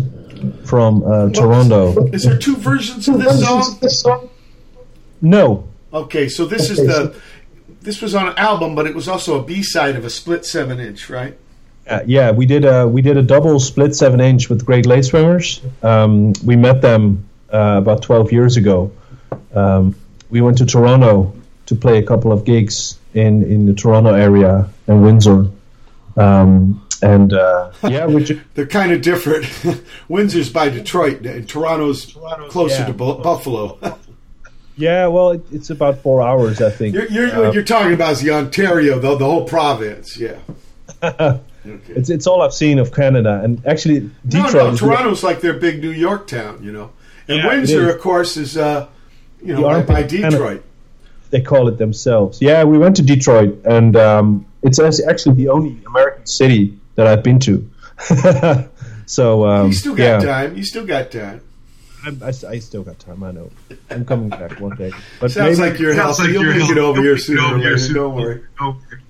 [0.65, 2.07] from uh, Toronto.
[2.07, 3.19] Is there two versions of
[3.81, 4.31] this song?
[5.21, 7.19] No, Okay, so this is the.
[7.81, 10.45] This was on an album, but it was also a B side of a split
[10.45, 11.37] seven inch, right?
[11.87, 15.03] Uh, yeah, we did a we did a double split seven inch with Great Lake
[15.03, 15.61] Swimmers.
[15.81, 18.91] Um, we met them uh, about twelve years ago.
[19.53, 19.95] Um,
[20.29, 21.33] we went to Toronto
[21.65, 25.49] to play a couple of gigs in in the Toronto area and Windsor.
[26.17, 29.45] Um, and uh, yeah, we ju- They're kind of different.
[30.07, 32.15] Windsor's by Detroit, and Toronto's
[32.49, 32.85] closer yeah.
[32.85, 33.79] to Bu- Buffalo.
[34.75, 36.95] yeah, well, it, it's about four hours, I think.
[36.95, 40.17] you're, you're, Uh, what you're talking about is the Ontario, though, the whole province.
[40.17, 40.37] Yeah.
[41.03, 41.39] Okay.
[41.89, 44.53] it's it's all I've seen of Canada, and actually Detroit.
[44.53, 46.91] no, is- Toronto's like their big New York town, you know.
[47.27, 48.87] And Yeah, Windsor, of course, is, uh,
[49.41, 50.29] you know, The by, armpit by of Canada.
[50.31, 50.63] Detroit.
[51.29, 52.41] they call it themselves.
[52.41, 57.23] Yeah, we went to Detroit, and um, it's actually the only American city that I've
[57.23, 57.69] been to.
[59.05, 60.57] so um, You still got yeah, time.
[60.57, 61.41] You still got time.
[62.05, 63.23] I, I, I still got time.
[63.23, 63.49] I know.
[63.89, 64.91] I'm coming back one day.
[65.19, 66.31] But Sounds maybe- like you're healthy.
[66.31, 67.93] You'll make it over here sooner or later.
[67.93, 68.41] Don't worry.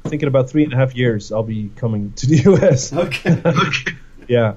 [0.05, 1.31] thinking about three and a half years.
[1.31, 2.91] I'll be coming to the U.S.
[2.93, 3.41] Okay.
[4.27, 4.55] yeah.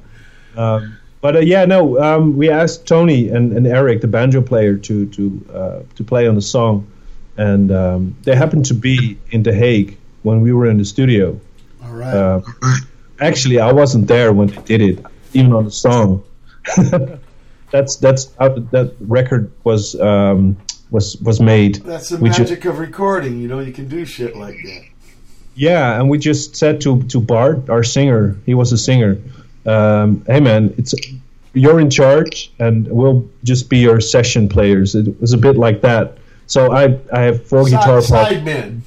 [0.56, 1.98] Um, but uh, yeah, no.
[2.00, 6.26] Um, we asked Tony and, and Eric, the banjo player, to to uh, to play
[6.28, 6.86] on the song,
[7.36, 11.40] and um, they happened to be in The Hague when we were in the studio.
[11.82, 12.14] All right.
[12.14, 12.40] Uh,
[13.20, 16.22] actually, I wasn't there when they did it, even on the song.
[17.74, 20.56] that's that's how that record was um,
[20.92, 21.74] was was made.
[21.82, 23.40] That's the We ju- magic of recording.
[23.40, 24.82] You know, you can do shit like that.
[25.56, 29.18] Yeah, and we just said to to Bart, our singer, he was a singer.
[29.66, 30.94] Um, hey man, it's
[31.52, 34.94] you're in charge, and we'll just be your session players.
[34.94, 36.18] It was a bit like that.
[36.46, 38.82] So I I have four guitar Side, sidemen.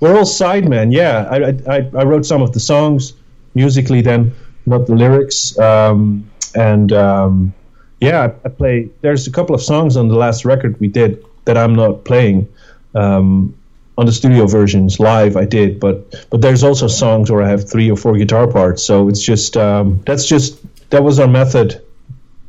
[0.00, 0.92] We're all sidemen.
[0.92, 3.14] Yeah, I, I I I wrote some of the songs
[3.54, 4.32] musically, then
[4.66, 5.58] not the lyrics.
[5.58, 7.54] Um, and um,
[8.00, 8.90] yeah, I, play.
[9.00, 12.48] There's a couple of songs on the last record we did that I'm not playing.
[12.94, 13.54] Um,
[13.98, 17.68] on the studio versions live I did, but but there's also songs where I have
[17.68, 18.82] three or four guitar parts.
[18.82, 20.58] So it's just um, that's just
[20.90, 21.82] that was our method.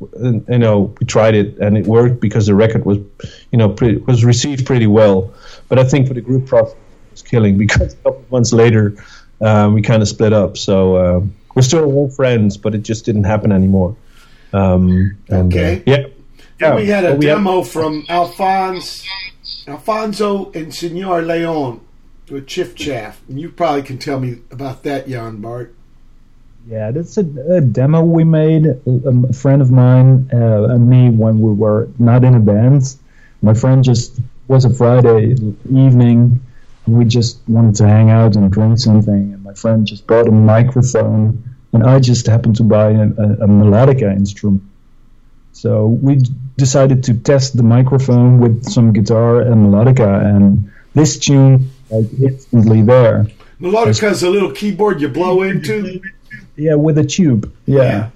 [0.00, 2.98] You know, we tried it and it worked because the record was,
[3.52, 5.32] you know, pretty, was received pretty well.
[5.68, 8.52] But I think for the group process, it was killing because a couple of months
[8.52, 8.96] later,
[9.40, 10.56] um, we kind of split up.
[10.56, 11.20] So uh,
[11.54, 13.96] we're still all friends, but it just didn't happen anymore.
[14.52, 15.82] Um, and, uh, Okay.
[15.86, 16.04] yeah.
[16.58, 19.04] Then we had a we have- demo from Alphonse,
[19.66, 21.80] Alfonso and Senor Leon
[22.30, 23.14] with Chiffchaff.
[23.28, 25.74] And you probably can tell me about that, Jan Bart.
[26.70, 28.66] Yeah, that's a, a demo we made.
[28.86, 32.94] Um, a friend of mine uh, and me when we were not in a band.
[33.42, 35.32] My friend just was a Friday
[35.68, 36.40] evening.
[36.86, 39.41] And we just wanted to hang out and drink something.
[39.52, 43.46] My friend just bought a microphone, and I just happened to buy a, a, a
[43.46, 44.62] melodica instrument.
[45.52, 51.18] So we d- decided to test the microphone with some guitar and melodica, and this
[51.18, 53.26] tune like instantly there.
[53.60, 56.00] Melodica is a little keyboard you blow into.
[56.56, 57.52] Yeah, with a tube.
[57.66, 58.08] Yeah.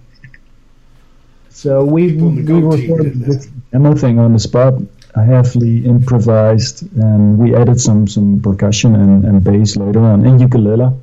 [1.50, 4.72] So we People we recorded this demo thing on the spot.
[5.14, 10.40] I heavily improvised, and we added some some percussion and, and bass later on, and
[10.40, 10.96] ukulele.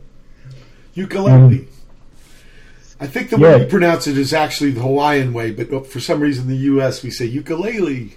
[0.94, 1.68] Ukulele.
[3.00, 3.56] I think the Um, Yeah.
[3.56, 6.64] way you pronounce it is actually the Hawaiian way, but for some reason in the
[6.74, 7.04] U.S.
[7.04, 8.14] we say ukulele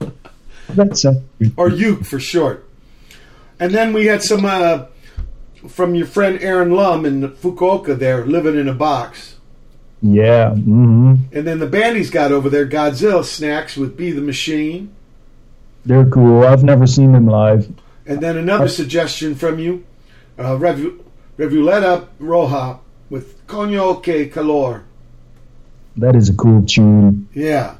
[0.68, 1.22] That's a,
[1.56, 2.64] or uke for short.
[3.60, 4.86] And then we had some uh,
[5.68, 9.36] from your friend Aaron Lum in Fukuoka there, living in a box.
[10.02, 10.50] yeah.
[10.50, 14.90] hmm And then the band he's got over there, Godzilla Snacks with Be the Machine.
[15.86, 16.44] They're cool.
[16.44, 17.70] I've never seen them live.
[18.06, 19.84] And then another suggestion from you,
[20.38, 20.98] uh, Revu-
[21.36, 22.78] Revuelta Roja
[23.10, 24.84] with Coño que Calor.
[25.96, 27.28] That is a cool tune.
[27.32, 27.76] Yeah.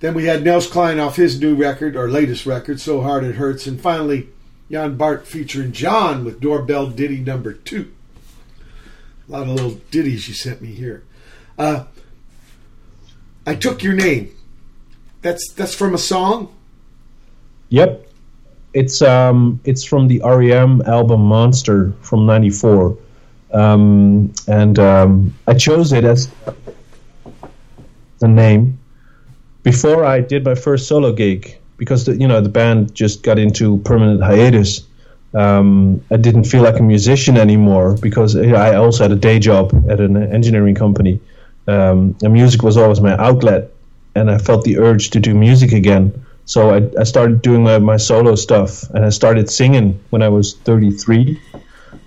[0.00, 3.36] Then we had Nels Cline off his new record, or latest record, So Hard It
[3.36, 3.66] Hurts.
[3.66, 4.28] And finally,
[4.70, 7.92] Jan Bart featuring John with Doorbell Ditty number two.
[9.28, 11.04] A lot of little ditties you sent me here.
[11.58, 11.84] Uh,
[13.46, 14.34] I took your name.
[15.22, 16.54] That's that's from a song.
[17.70, 18.03] Yep.
[18.74, 22.96] It's um it's from the REM album Monster from '94,
[23.52, 26.28] um, and um, I chose it as
[28.18, 28.78] the name
[29.62, 33.38] before I did my first solo gig because the, you know the band just got
[33.38, 34.86] into permanent hiatus,
[35.34, 39.72] um, I didn't feel like a musician anymore because I also had a day job
[39.88, 41.20] at an engineering company.
[41.66, 43.72] Um, and music was always my outlet,
[44.14, 46.23] and I felt the urge to do music again.
[46.46, 50.28] So I, I started doing my, my solo stuff, and I started singing when I
[50.28, 51.40] was 33.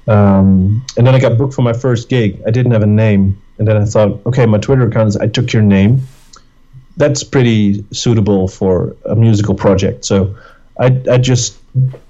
[0.08, 2.42] Um, and then I got booked for my first gig.
[2.46, 5.28] I didn't have a name, and then I thought, okay, my Twitter account is I
[5.28, 6.02] took your name.
[6.98, 10.06] That's pretty suitable for a musical project.
[10.06, 10.36] So
[10.80, 11.58] I, I just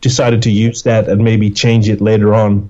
[0.01, 2.69] decided to use that and maybe change it later on,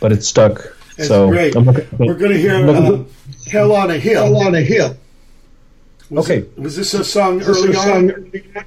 [0.00, 0.62] but it stuck.
[0.96, 1.54] That's so great.
[1.54, 4.96] Looking- We're going to hear looking- uh, "Hell on a Hill." Hell on a hill.
[6.10, 6.38] Was Okay.
[6.38, 7.84] it- was this a song This early a on?
[8.10, 8.64] song-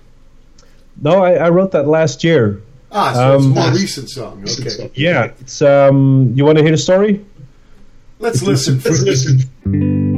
[1.01, 2.61] no, I, I wrote that last year.
[2.91, 4.43] Ah, so it's a Um, more recent song.
[4.43, 6.31] Okay, Yeah, it's um.
[6.35, 7.23] You want to hear the story?
[8.19, 8.75] let's listen.
[8.85, 9.39] Let's listen.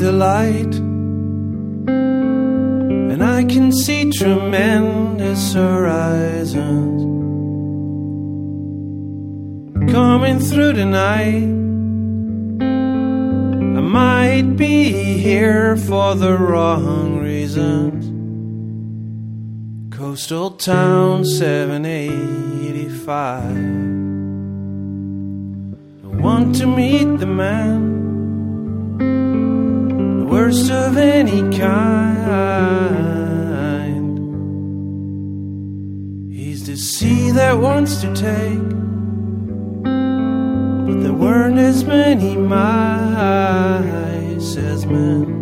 [0.00, 0.74] the light,
[3.12, 7.02] and I can see tremendous horizons
[9.92, 11.50] coming through the night.
[13.76, 18.06] I might be here for the wrong reasons.
[19.94, 23.44] Coastal Town 785.
[26.04, 27.89] I want to meet the man
[30.50, 32.18] worst of any kind.
[36.32, 38.58] He's the sea that wants to take,
[40.86, 42.56] but there weren't as many mice
[44.56, 45.36] as men.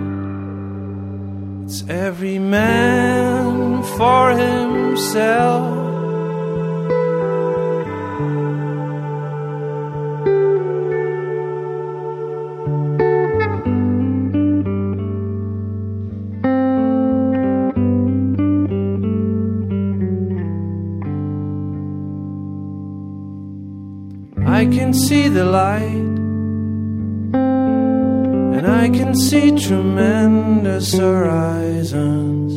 [1.65, 5.90] It's every man for himself.
[24.93, 26.17] See the light,
[28.55, 32.51] and I can see tremendous horizons.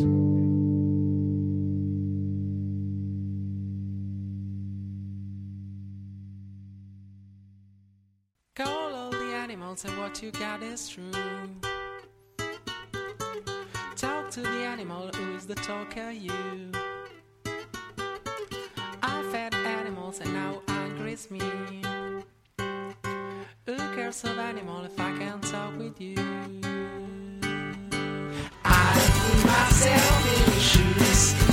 [8.55, 11.11] Call all the animals and what you got is true.
[13.95, 16.71] Talk to the animal who is the talker you.
[19.01, 20.61] I fed animals and now
[21.15, 21.94] is me.
[23.67, 26.15] Who cares of animal if I can talk with you?
[28.63, 31.44] I put myself in your shoes.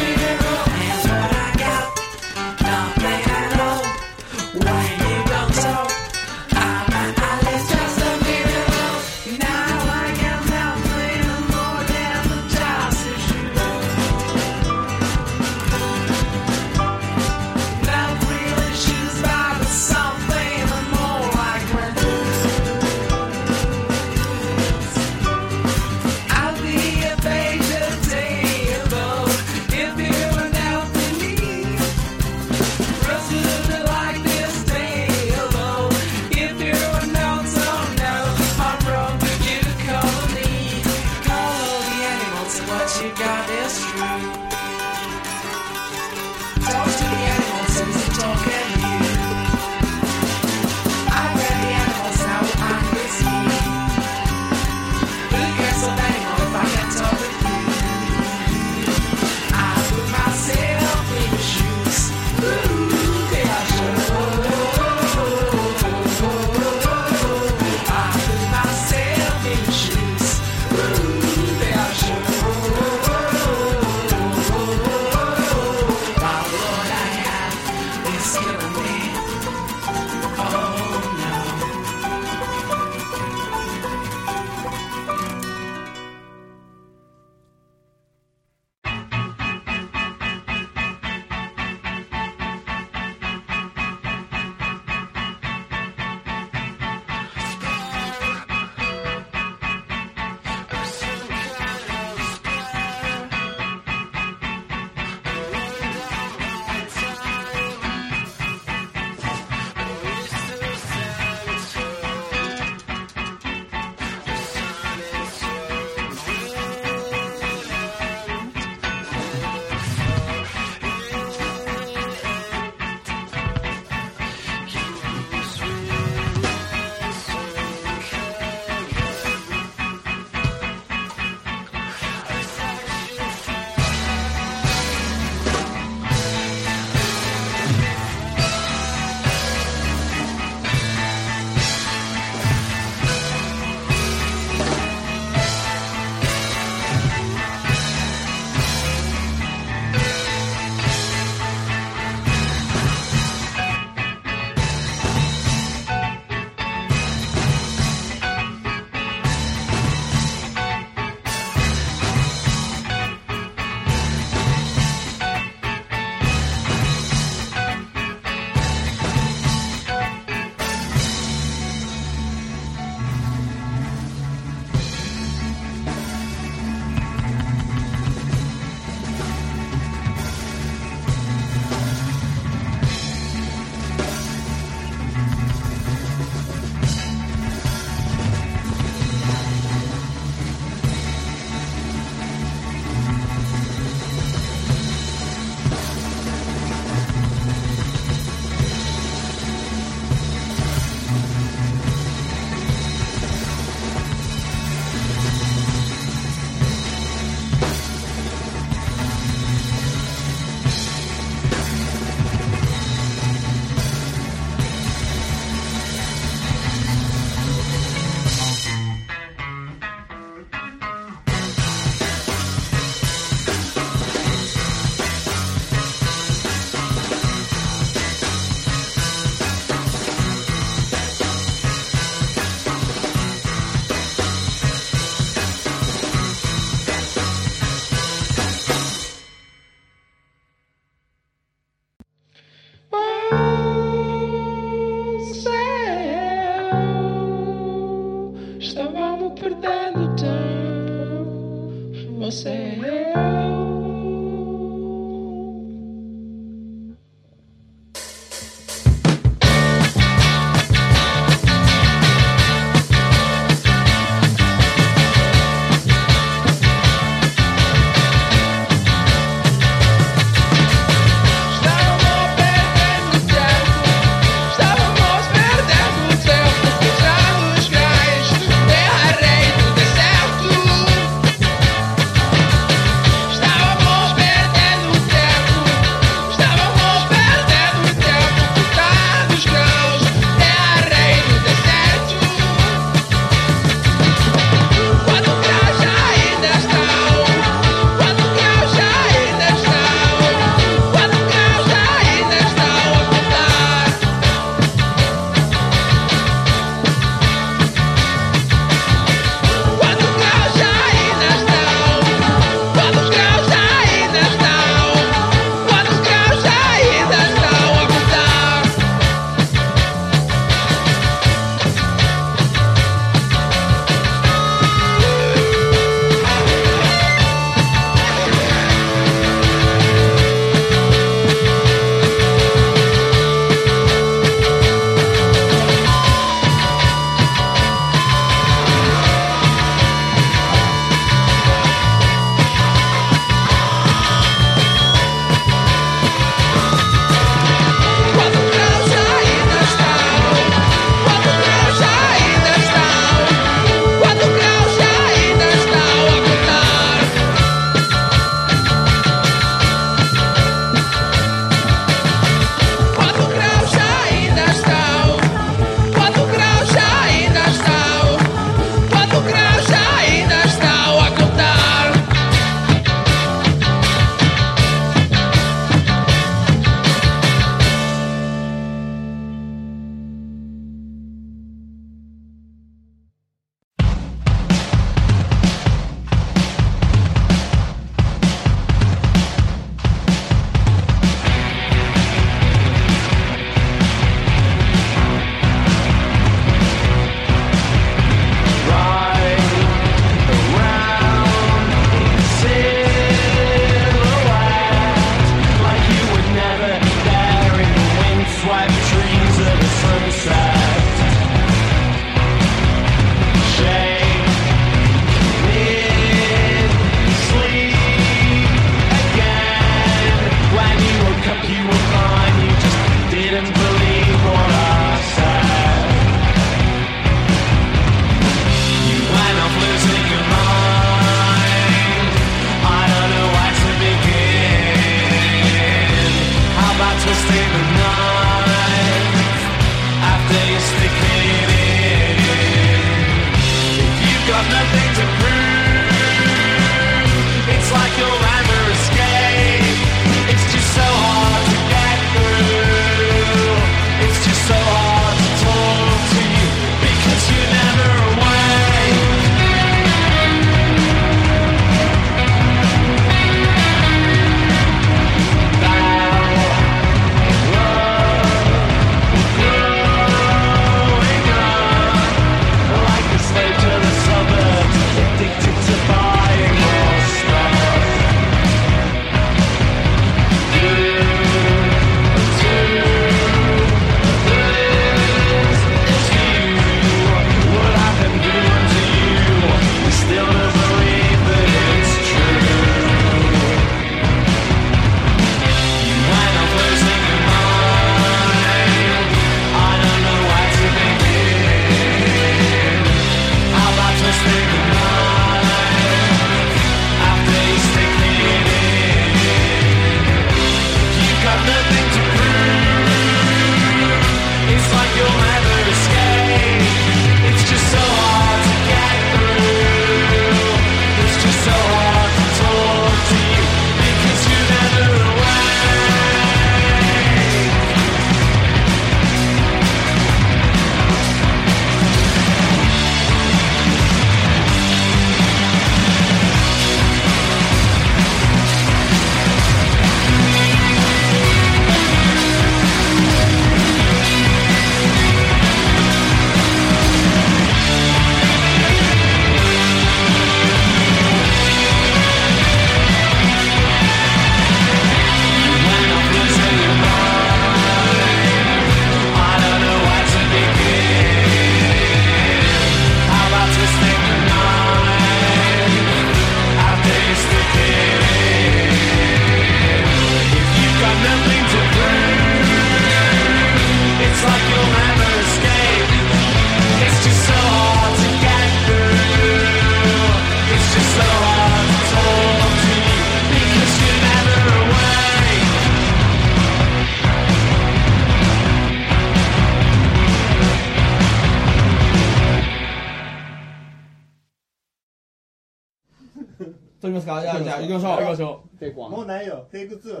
[599.62, 600.00] テイク2は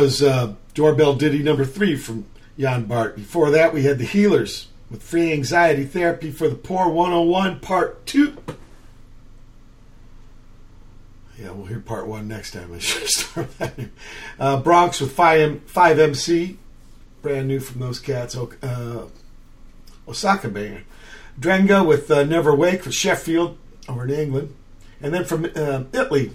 [0.00, 2.24] was uh, Doorbell Ditty number three from
[2.56, 3.16] Jan Bart.
[3.16, 8.06] Before that, we had the Heelerz with Free Anxiety Therapy for the Poor 101 Part
[8.06, 8.36] 2.
[11.40, 12.72] Yeah, we'll hear Part 1 next time.
[12.72, 13.74] I should start that.
[14.38, 16.56] Uh, Bronxxx with 5M, 5MC,
[17.20, 18.36] brand new from those cats.
[18.36, 19.08] Uh,
[20.06, 20.84] Osaka band.
[21.40, 23.58] Drenge with uh, Never Wake for Sheffield
[23.88, 24.54] over in England.
[25.00, 26.30] And then from uh, Italy,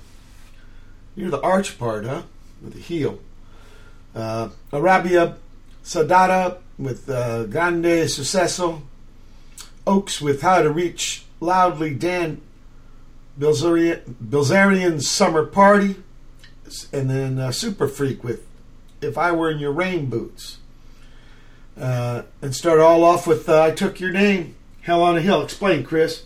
[1.15, 2.23] near the arch part, huh?
[2.61, 3.19] With the heel.
[4.15, 5.37] Uh, Arabia
[5.83, 8.81] Saudade with uh, Grande Sucesso.
[9.85, 12.41] Oaks with How to Reach Loudly Dan
[13.39, 15.95] Bilzerian, Summer Party.
[16.91, 18.45] And then uh, Super Freak with
[19.01, 20.59] If I Were in Your Rain Boots.
[21.79, 25.41] Uh, and start all off with uh, I Took Your Name, Hell on a Hill.
[25.41, 26.23] Explain, Chris.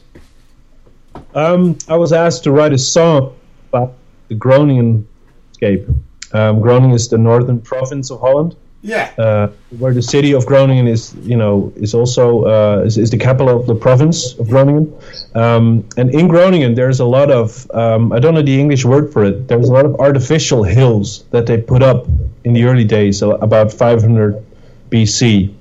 [1.33, 3.35] Um, I was asked to write a song
[3.69, 3.93] about
[4.27, 5.07] the Groningen
[5.53, 5.87] scape.
[6.33, 9.11] Um, Groningen is the northern province of Holland, Yeah.
[9.17, 9.47] uh,
[9.79, 13.59] where the city of Groningen is, you know, is also uh, is, is the capital
[13.59, 14.93] of the province of Groningen.
[15.35, 19.11] Um, and in Groningen, there's a lot of um, I don't know the English word
[19.13, 19.47] for it.
[19.47, 22.05] There's a lot of artificial hills that they put up
[22.43, 24.43] in the early days, so about 500
[24.89, 25.53] BC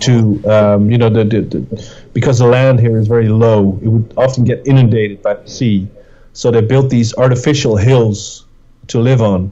[0.00, 3.88] to um, you know the, the, the because the land here is very low it
[3.88, 5.88] would often get inundated by the sea
[6.32, 8.44] so they built these artificial hills
[8.88, 9.50] to live on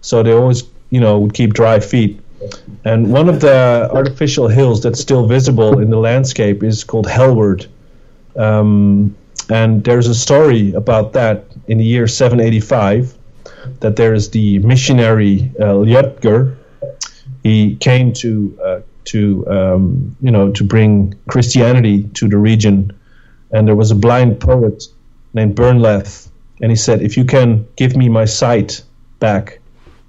[0.00, 2.20] so they always you know would keep dry feet.
[2.84, 7.66] And one of the artificial hills that's still visible in the landscape is called Helwerd
[8.36, 9.16] um,
[9.50, 13.14] and there's a story about that in the year 785
[13.80, 16.56] that there is the missionary uh, Liutger
[17.42, 22.92] he came to uh, to um, you know to bring Christianity to the region,
[23.52, 24.84] and there was a blind poet
[25.34, 26.28] named Bernlef,
[26.60, 28.82] and he said, "If you can give me my sight
[29.20, 29.60] back,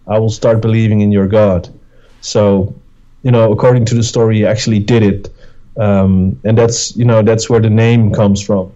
[0.10, 1.70] I will start believing in your God."
[2.22, 2.74] So,
[3.24, 5.30] you know, according to the story, he actually did it,
[5.78, 8.72] um, and that's you know that's where the name comes from,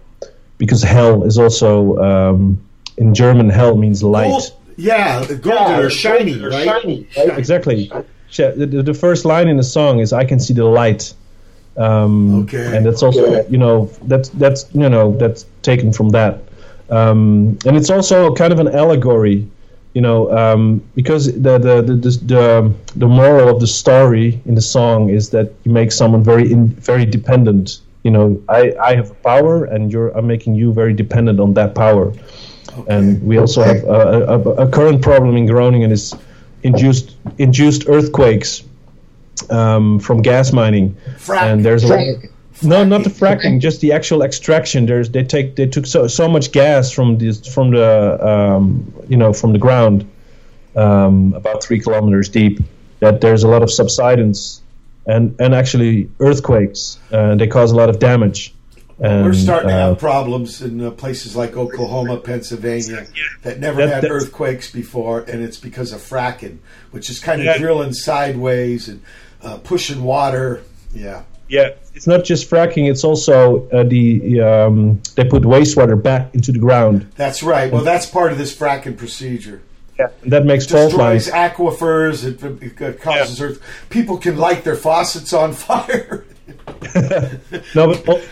[0.58, 2.58] because hell is also um,
[2.96, 4.30] in German hell means light.
[4.30, 7.06] Gold, yeah, the golden or shiny, right?
[7.16, 7.90] Exactly.
[8.30, 11.14] Sh- The, the the first line in the song is "I can see the light,"
[11.76, 12.76] um, Okay.
[12.76, 16.34] and that's also you know that's that's you know that's taken from that,
[16.90, 19.46] um, and it's also kind of an allegory,
[19.94, 24.54] you know, um, because the the, the the the the moral of the story in
[24.56, 27.80] the song is that you make someone very in, very dependent.
[28.02, 31.74] You know, I I have power, and you're I'm making you very dependent on that
[31.74, 32.12] power.
[32.88, 36.12] And we also have a, a, a current problem in Groningen is
[36.64, 38.64] induced induced earthquakes
[39.48, 40.96] um, from gas mining.
[41.46, 42.16] And there's a
[42.62, 44.86] lot, no, not the fracking, just the actual extraction.
[44.86, 49.16] There's they take they took so so much gas from this from the um, you
[49.16, 50.10] know from the ground
[50.76, 52.60] um, about three kilometers deep
[53.00, 54.62] that there's a lot of subsidence
[55.06, 56.98] and and actually earthquakes.
[57.12, 58.54] Uh, they cause a lot of damage.
[59.00, 63.08] And, We're starting to uh, have problems in uh, places like Oklahoma, Pennsylvania,
[63.42, 66.58] that never That- had that's- earthquakes before, and it's because of fracking,
[66.92, 67.58] which is kind of Yeah.
[67.58, 69.02] drilling sideways and
[69.42, 70.62] uh, pushing water.
[70.94, 71.22] Yeah.
[71.48, 76.52] Yeah, it's not just fracking; it's also uh, the um, they put wastewater back into
[76.52, 77.06] the ground.
[77.16, 77.70] That's right.
[77.70, 79.62] Well, that's part of this fracking procedure.
[79.98, 82.24] Yeah, and that makes fault Destroys aquifers.
[82.24, 83.62] It, it causes earth.
[83.90, 86.24] People can light their faucets on fire.
[87.74, 88.22] No, but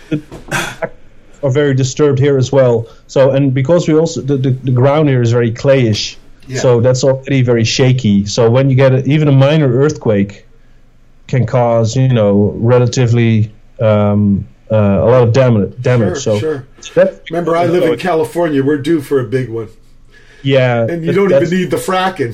[1.42, 2.86] are very disturbed here as well.
[3.06, 6.16] So, and because we also the, the, the ground here is very clayish,
[6.46, 6.60] Yeah.
[6.60, 8.26] so that's already very shaky.
[8.26, 10.46] So when you get a, even a minor earthquake,
[11.32, 13.50] can cause you know relatively
[13.80, 15.80] um, uh, a lot of damage.
[15.82, 16.22] Damage.
[16.22, 16.66] Sure, so sure.
[16.94, 18.62] that- Remember, I live in California.
[18.62, 19.68] We're due for a big one,
[20.42, 22.32] Yeah, and you that- don't even need the fracking.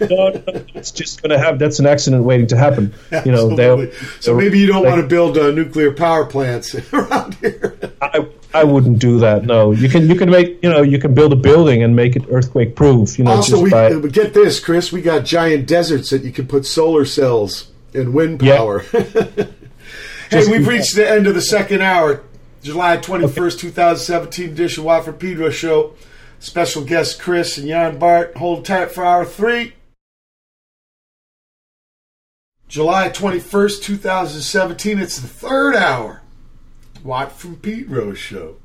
[0.10, 1.58] no, no, it's just going to have.
[1.58, 2.92] That's an accident waiting to happen.
[3.24, 3.90] You know, they'll,
[4.20, 7.78] so they'll- maybe you don't like, want to build uh, nuclear power plants around here.
[8.02, 9.44] I, I wouldn't do that.
[9.44, 12.16] No, you can you can make you know you can build a building and make
[12.16, 13.18] it earthquake proof.
[13.18, 14.92] You know, also, just we by, uh, get this, Chris.
[14.92, 18.78] We got giant deserts that you can put solar cells and wind power.
[18.80, 19.48] hey,
[20.30, 22.22] Just- we've reached the end of the second hour,
[22.62, 25.94] July twenty first, two thousand seventeen edition Watt from Pedro Show.
[26.38, 28.36] Special guest Chris and Jan Bart.
[28.36, 29.72] Hold tight for hour three.
[32.68, 34.98] July 21st, 2017.
[34.98, 36.22] It's the third hour.
[37.62, 38.56] Pete Rose Show.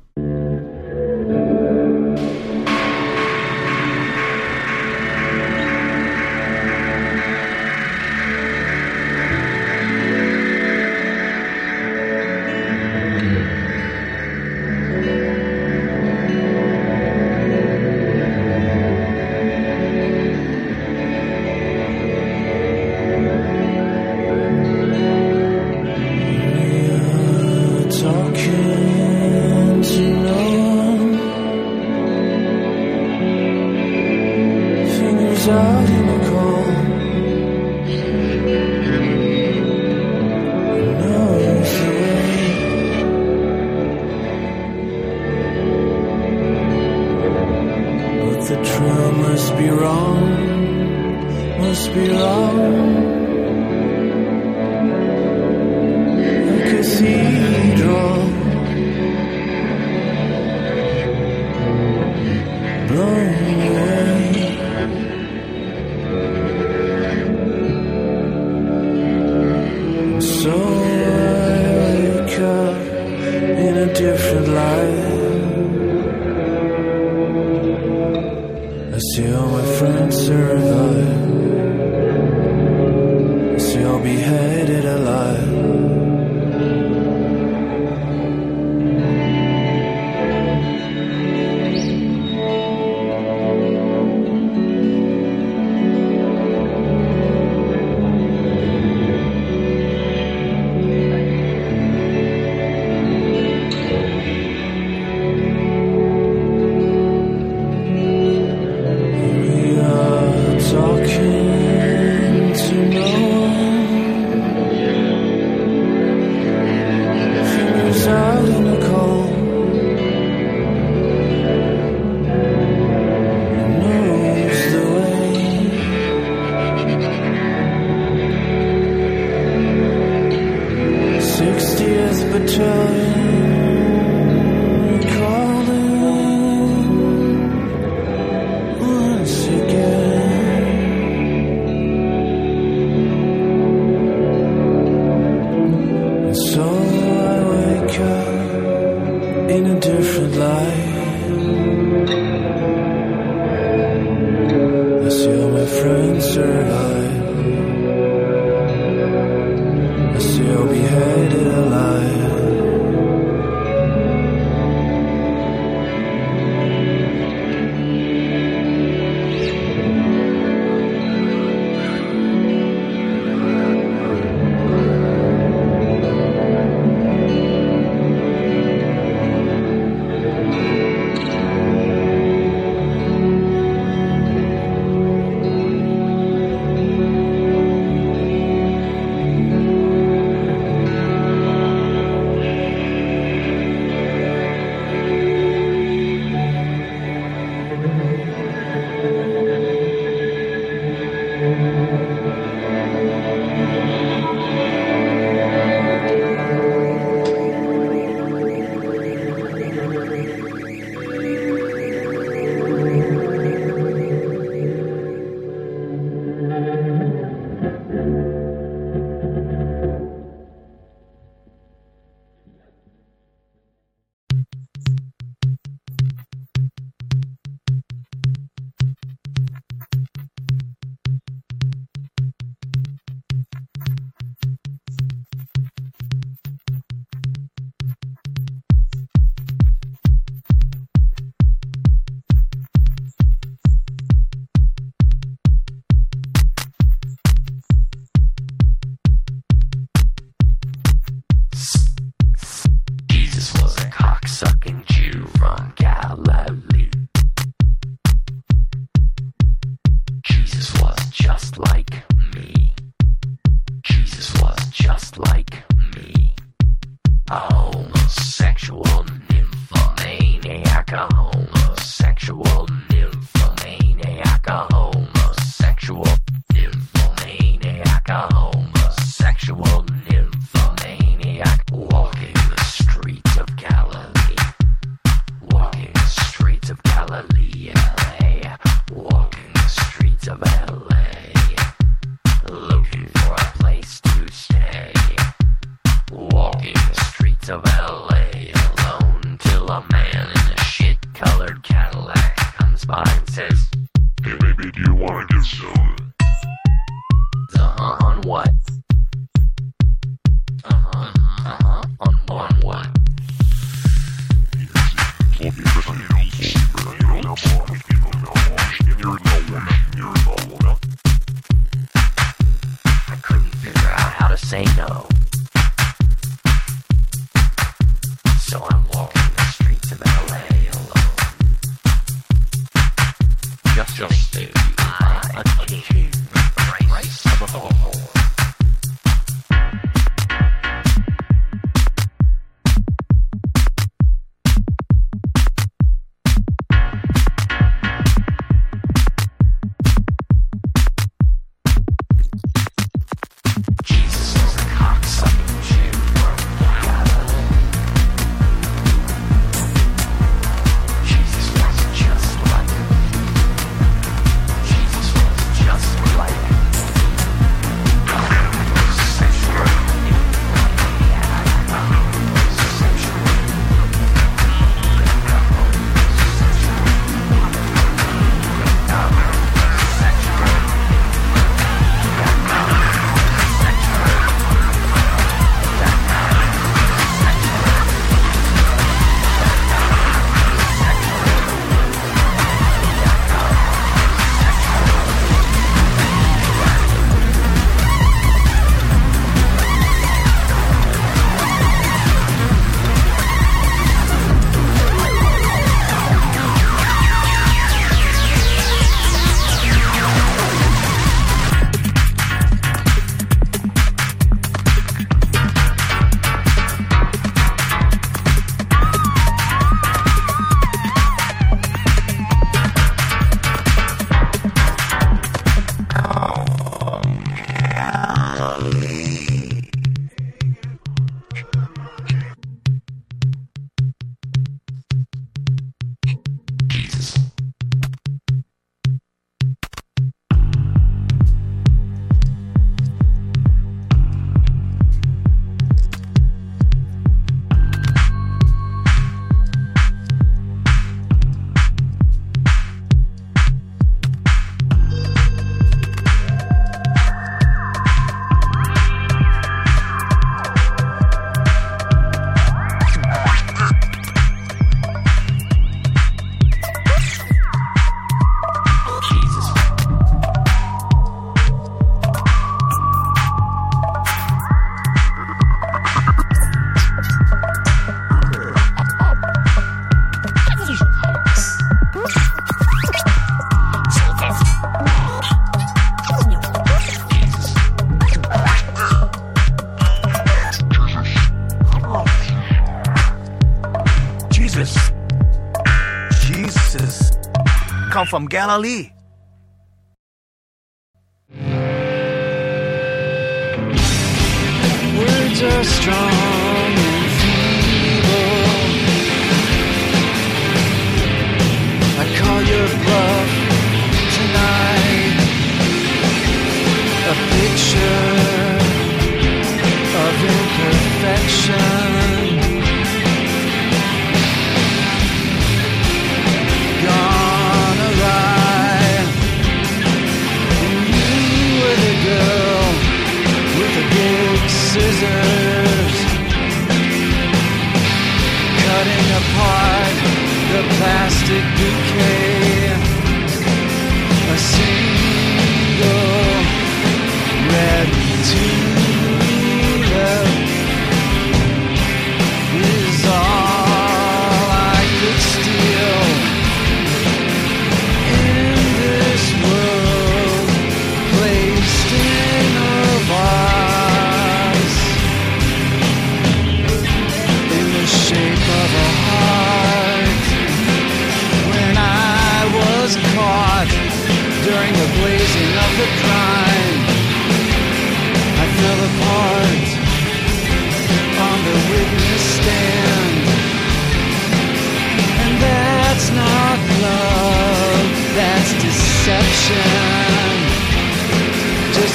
[498.12, 498.91] From Galilee.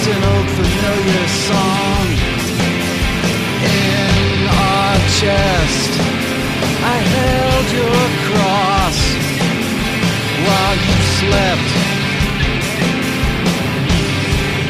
[0.09, 2.07] An old familiar song
[3.59, 5.91] in our chest.
[6.79, 8.99] I held your cross
[10.47, 11.69] while you slept.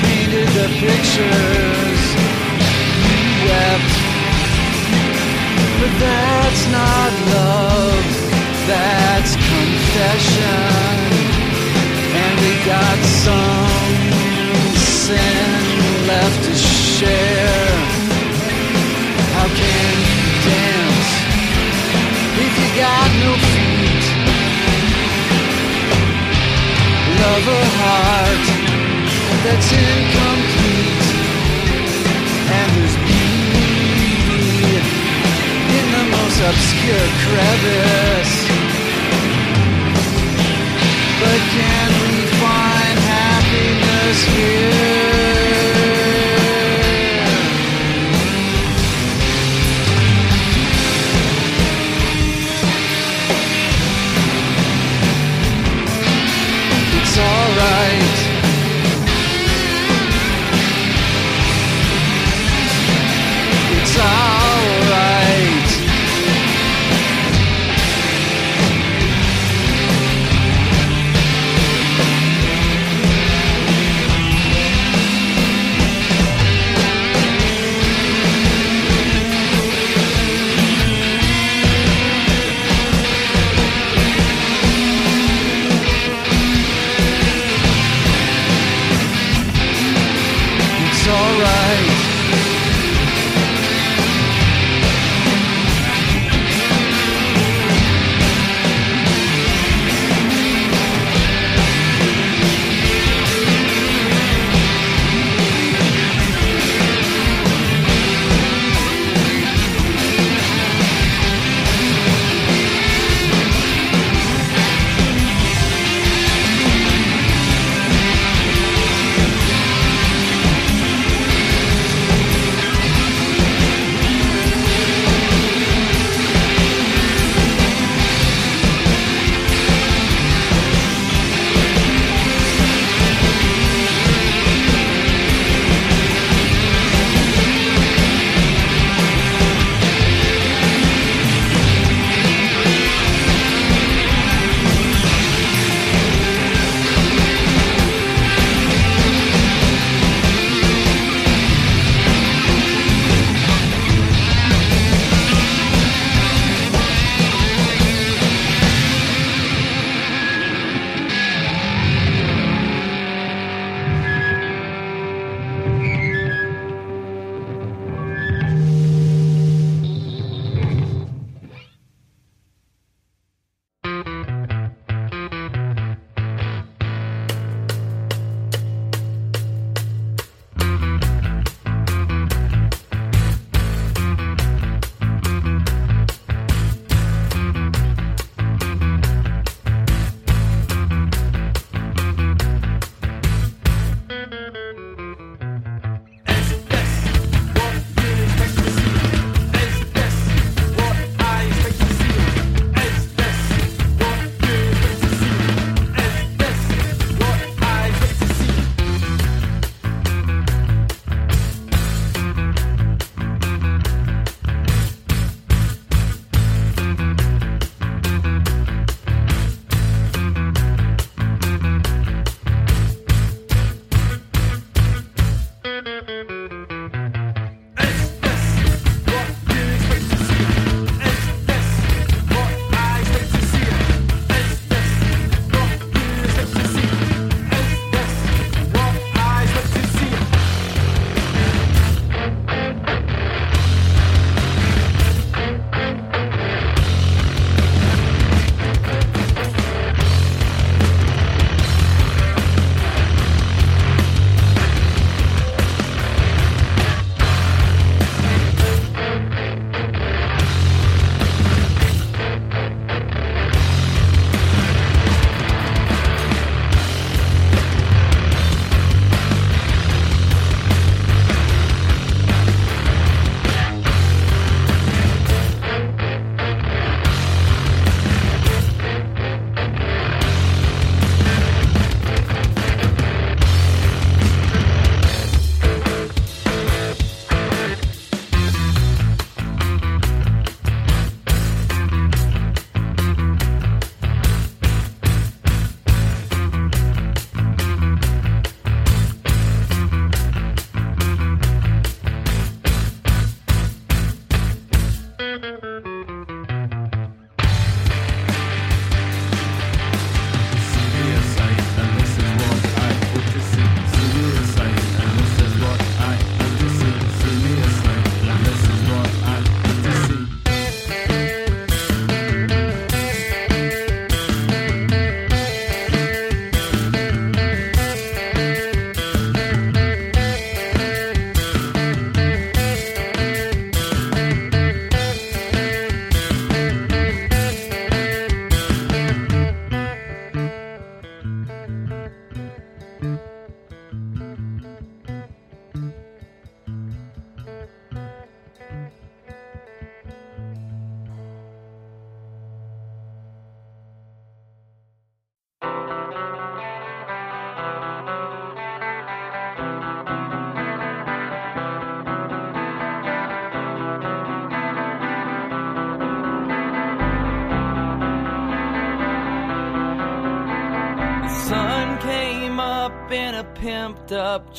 [0.02, 2.02] Painted the pictures
[3.06, 3.94] you wept.
[5.80, 8.10] But that's not love,
[8.66, 10.98] that's confession.
[12.22, 13.87] And we got some
[15.08, 17.76] sin left to share.
[19.36, 20.22] How can you
[20.52, 21.10] dance
[22.46, 24.06] if you got no feet?
[27.24, 28.46] Love a heart
[29.44, 31.08] that's incomplete,
[32.58, 34.60] and there's beauty
[35.78, 38.36] in the most obscure crevice.
[41.22, 42.67] But can we find
[44.08, 45.87] happiness here?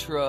[0.07, 0.28] Pimped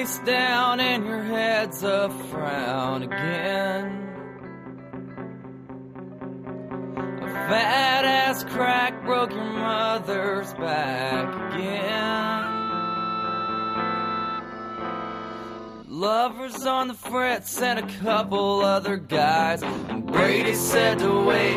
[0.00, 4.08] face down and your head's a frown again.
[7.22, 12.60] A fat ass crack broke your mother's back again.
[15.86, 19.62] Lovers on the frets and a couple other guys.
[19.62, 21.49] And Brady said to wait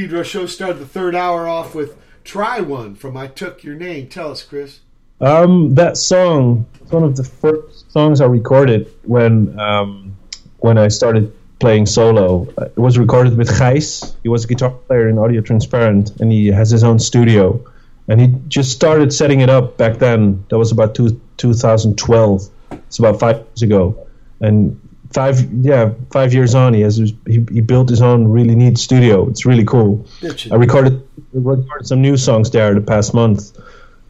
[0.00, 4.08] Pedro show started the third hour off with Try One from I Took Your Name.
[4.08, 4.80] Tell us, Chris.
[5.20, 10.16] Um, that song, it's one of the first songs I recorded when um,
[10.60, 12.48] when I started playing solo.
[12.62, 14.14] It was recorded with Gijs.
[14.22, 17.62] He was a guitar player in Audiotransparent, and he has his own studio.
[18.08, 20.46] And he just started setting it up back then.
[20.48, 22.48] That was about two, 2012.
[22.72, 24.06] It's about five years ago.
[24.40, 24.80] And
[25.12, 29.28] five, yeah, five years on, he has he, he built his own really neat studio.
[29.28, 30.06] It's really cool.
[30.50, 33.58] I recorded recorded some new songs there the past month.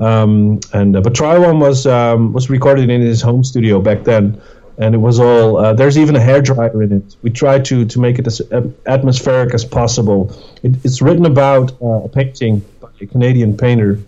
[0.00, 4.04] Um, and uh, but Try One was um, was recorded in his home studio back
[4.04, 4.40] then,
[4.78, 5.58] and it was all.
[5.58, 7.16] Uh, there's even a hairdryer in it.
[7.22, 8.40] We tried to to make it as
[8.86, 10.34] atmospheric as possible.
[10.62, 13.98] It, it's written about uh, a painting by a Canadian painter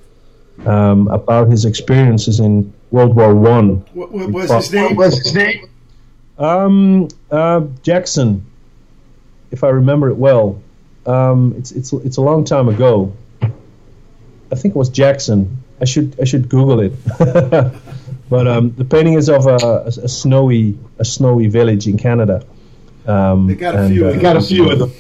[0.65, 3.85] um, about his experiences in World War One.
[3.93, 4.97] What, what was his name?
[4.97, 5.69] What was his name?
[6.43, 8.45] Um, uh, Jackson,
[9.53, 10.61] if I remember it well.
[11.07, 13.13] Um, it's it's it's a long time ago.
[13.43, 15.63] I think it was Jackson.
[15.81, 16.93] I should I should Google it.
[18.31, 22.45] but um, the painting is of a, a, a snowy a snowy village in Canada.
[23.07, 24.23] Um, They got a and, few uh, of them.
[24.23, 24.93] Got a few of them.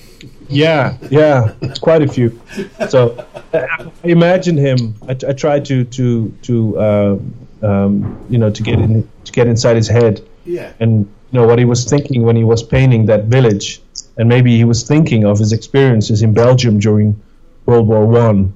[0.49, 2.41] Yeah, yeah, it's quite a few.
[2.89, 3.59] So I
[4.05, 4.95] I imagined him.
[5.09, 7.19] I, I tried to to to uh,
[7.63, 10.73] um, you know to get in to get inside his head Yeah.
[10.81, 13.81] and you know what he was thinking when he was painting that village,
[14.19, 17.21] and maybe he was thinking of his experiences in Belgium during
[17.65, 18.53] World War One,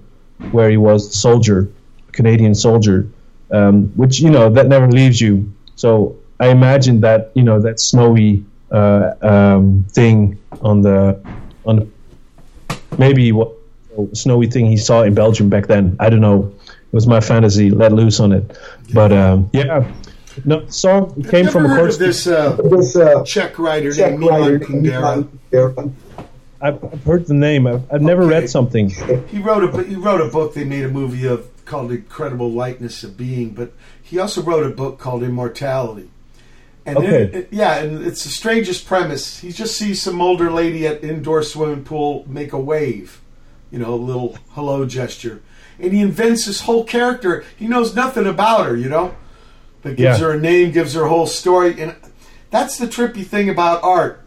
[0.52, 1.70] where he was a soldier,
[2.08, 3.08] a Canadian soldier,
[3.50, 5.50] um, which you know that never leaves you.
[5.76, 11.18] So I imagine that you know that snowy uh, um, thing on the
[11.64, 13.52] on the, maybe what
[14.12, 15.96] snowy thing he saw in Belgium back then.
[15.98, 16.52] I don't know.
[16.66, 18.58] It was my fantasy let loose on it.
[18.92, 19.90] But um, yeah,
[20.44, 22.26] no the song came Have from a ever heard chorus.
[22.26, 25.28] of this uh, Czech writer named Milan Kundera?
[26.60, 27.66] I've, I've heard the name.
[27.66, 28.90] I've, I've never read something.
[29.28, 33.02] He wrote a he wrote a book they made a movie of called Incredible Lightness
[33.04, 36.10] of Being, but he also wrote a book called Immortality.
[36.84, 37.22] And Okay.
[37.24, 39.40] it- it- yeah, and it's the strangest premise.
[39.40, 43.20] He just sees some older lady at indoor swimming pool make a wave,
[43.72, 45.40] you know, a little hello gesture,
[45.80, 47.44] and he invents this whole character.
[47.56, 49.14] He knows nothing about her, you know,
[49.94, 50.26] gives Yeah.
[50.26, 51.94] her a name, gives her a whole story, and
[52.50, 54.20] that's the trippy thing about art,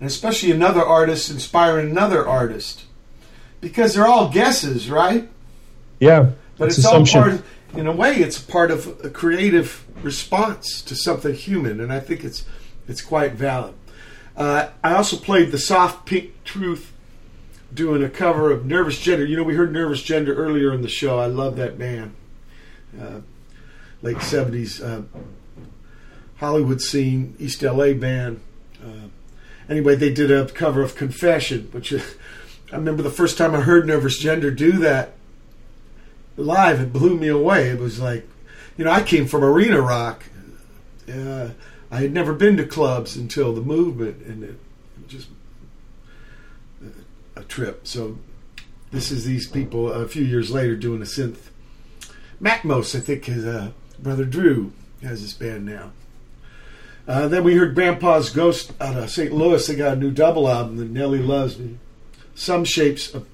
[0.00, 2.84] and especially another artist inspiring another artist,
[3.60, 5.28] because they're all guesses, right?
[6.00, 7.38] Yeah, But it's it's, all assumption.
[7.38, 7.42] part,
[7.78, 12.24] in a way, it's part of a creative response to something human, and I think
[12.24, 12.44] it's
[12.86, 13.72] it's quite valid.
[14.36, 16.92] Uh, I also played the Soft Pink Truth,
[17.72, 19.24] doing a cover of Nervous Gender.
[19.24, 21.18] You know, we heard Nervous Gender earlier in the show.
[21.18, 22.12] I love that band,
[23.00, 23.20] uh,
[24.04, 25.02] late seventies uh,
[26.36, 28.40] Hollywood scene, East LA band.
[28.84, 29.08] Uh,
[29.68, 33.86] anyway, they did a cover of Confession, which I remember the first time I heard
[33.86, 35.14] Nervous Gender do that
[36.36, 37.68] live, it blew me away.
[37.68, 38.28] It was like,
[38.76, 40.24] you know, I came from arena rock.
[41.10, 41.50] Uh,
[41.90, 44.58] I had never been to clubs until the movement, and it
[45.06, 45.28] just
[47.36, 47.86] a trip.
[47.86, 48.18] So
[48.90, 51.38] this is these people a few years later doing a synth.
[52.40, 55.92] Macmos, I think, his uh, brother Drew has his band now.
[57.06, 59.32] Uh, then we heard Grandpa's Ghost out of St.
[59.32, 59.66] Louis.
[59.66, 61.78] They got a new double album that Nellie loves me.
[62.34, 63.26] Sumshapes of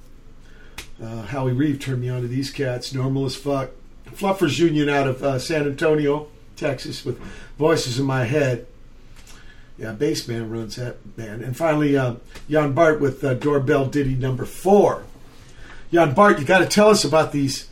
[1.03, 2.93] uh, Howie Reeve turned me on to these cats.
[2.93, 3.71] Normal as fuck.
[4.07, 7.19] Fluffers Union out of uh, San Antonio, Texas, with
[7.59, 8.67] Voices in My Head.
[9.79, 11.43] Yeah, bass Bassman runs that band.
[11.43, 12.17] And finally, uh,
[12.51, 15.05] Jan Bart with uh, Doorbell Ditty number four.
[15.93, 17.70] Jan Bart, you got to tell us about these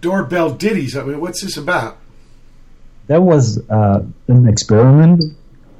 [0.00, 0.96] doorbell ditties.
[0.96, 1.98] I mean, what's this about?
[3.06, 5.24] That was uh, an experiment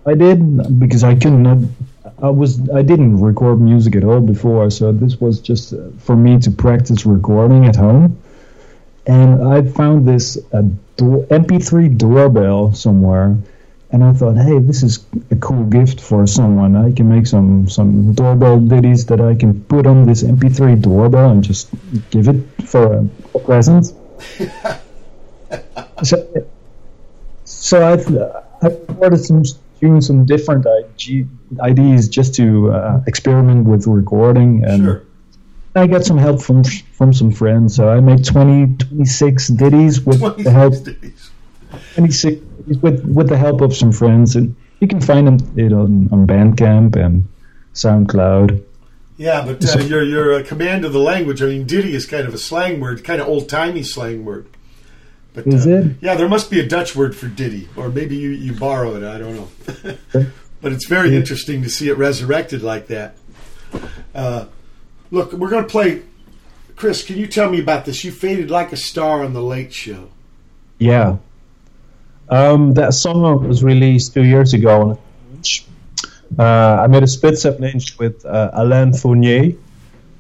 [0.07, 1.75] I did because I couldn't.
[2.23, 6.15] I was I didn't record music at all before, so this was just uh, for
[6.15, 8.19] me to practice recording at home.
[9.07, 10.63] And I found this uh,
[10.97, 13.37] door, MP3 doorbell somewhere,
[13.91, 16.77] and I thought, hey, this is a cool gift for someone.
[16.77, 21.31] I can make some some doorbell ditties that I can put on this MP3 doorbell
[21.31, 21.71] and just
[22.11, 23.93] give it for a present.
[26.03, 26.47] So,
[27.45, 28.09] so I've
[28.63, 29.45] I recorded some
[30.01, 31.29] some different IG,
[31.61, 35.03] ideas just to uh, experiment with recording, and
[35.75, 37.77] I got some help from from some friends.
[37.77, 40.75] So I made 20, 26 ditties with the help.
[41.95, 42.41] 26
[42.81, 46.27] with with the help of some friends, and you can find them you on, on
[46.27, 47.27] Bandcamp and
[47.75, 48.63] SoundCloud.
[49.17, 51.43] Yeah, but uh, your your uh, command of the language.
[51.43, 54.47] I mean, ditty is kind of a slang word, kind of old timey slang word.
[55.35, 55.97] But Is uh, it?
[56.01, 59.05] Yeah, there must be a Dutch word for ditty, or maybe you you borrow it.
[59.05, 59.97] I don't know.
[60.61, 63.17] but it's very interesting to see it resurrected like that.
[64.15, 64.47] Uh,
[65.11, 66.03] look, we're going to play.
[66.77, 68.05] Chris, can you tell me about this?
[68.05, 70.09] You faded like a star on the Late Show.
[70.79, 71.19] Yeah.
[72.29, 74.81] Um, that song was released two years ago.
[74.83, 74.99] on
[76.43, 79.53] I made a split inch with uh, Alain Fournier,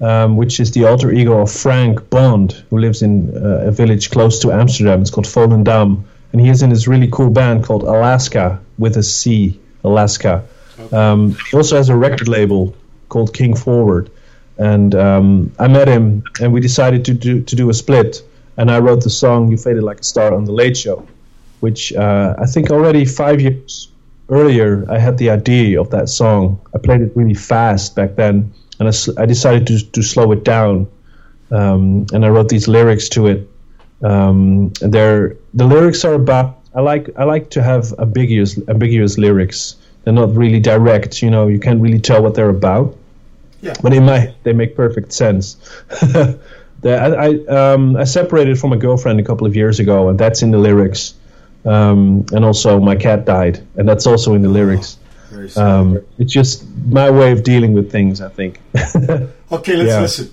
[0.00, 4.10] um, which is the alter ego of Frank Bond, who lives in uh, a village
[4.10, 5.00] close to Amsterdam.
[5.00, 6.04] It's called Volendam.
[6.32, 10.44] And he is in this really cool band called Alaska with a C, Alaska.
[10.92, 12.74] Um, he also has a record label
[13.08, 14.10] called King Forward.
[14.58, 18.22] And um, I met him, and we decided to do, to do a split.
[18.56, 21.06] And I wrote the song "You Faded Like a Star" on the Late Show,
[21.60, 23.88] which uh, I think already five years
[24.28, 26.60] earlier I had the idea of that song.
[26.74, 28.88] I played it really fast back then, and
[29.18, 30.88] I decided to to slow it down.
[31.50, 33.48] Um, and I wrote these lyrics to it.
[34.02, 36.58] Um, they're the lyrics are about.
[36.74, 39.76] I like I like to have ambiguous ambiguous lyrics.
[40.02, 41.22] They're not really direct.
[41.22, 42.96] You know, you can't really tell what they're about.
[43.60, 43.74] Yeah.
[43.82, 45.56] But they might they make perfect sense.
[46.02, 46.36] I
[46.84, 50.50] I, um, I separated from a girlfriend a couple of years ago, and that's in
[50.50, 51.14] the lyrics.
[51.64, 54.98] Um, and also, my cat died, and that's also in the lyrics.
[55.30, 55.64] Very sad.
[55.66, 58.60] Um, it's just my way of dealing with things, I think.
[59.52, 60.00] Okay, let's Yeah.
[60.00, 60.30] listen.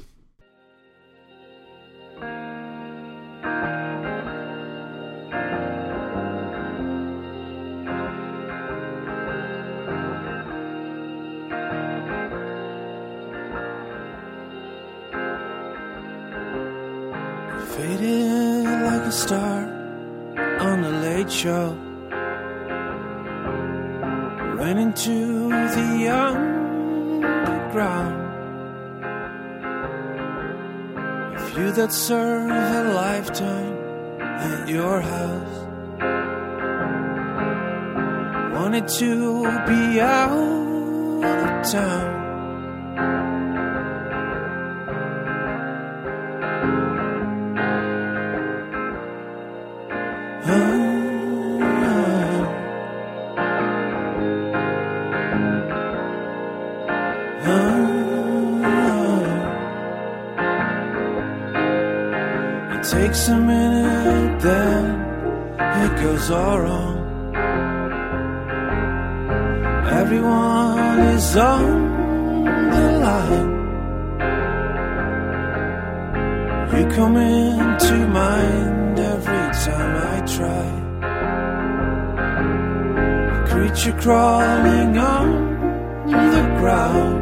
[62.92, 64.84] takes a minute, then
[65.84, 66.98] it goes all wrong.
[70.02, 71.70] Everyone is on
[72.74, 73.52] the line.
[76.74, 80.68] You come into mind every time I try.
[83.38, 85.28] A creature crawling on
[86.08, 87.21] the ground.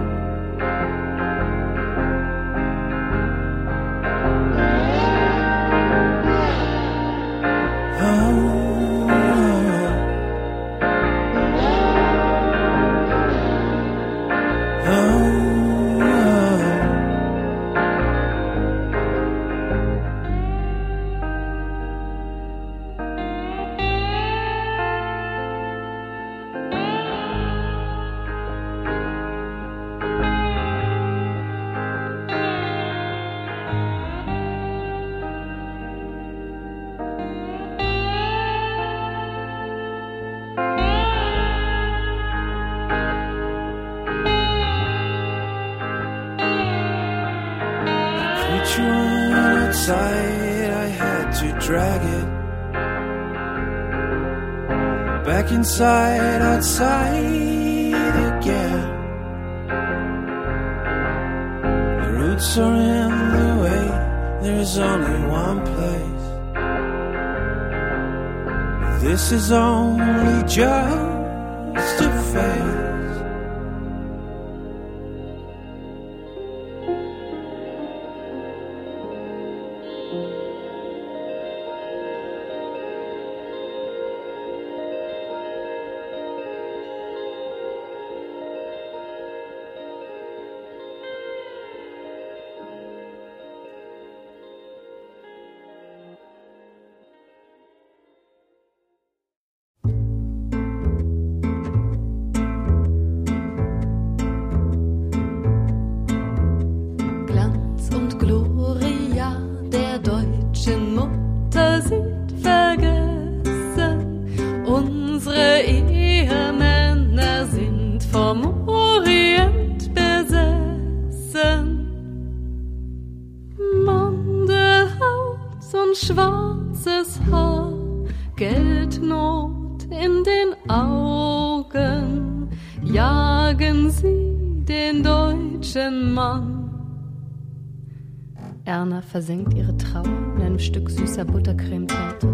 [139.09, 140.05] versenkt ihre Trauer
[140.35, 142.27] in einem Stück süßer Buttercremetorte.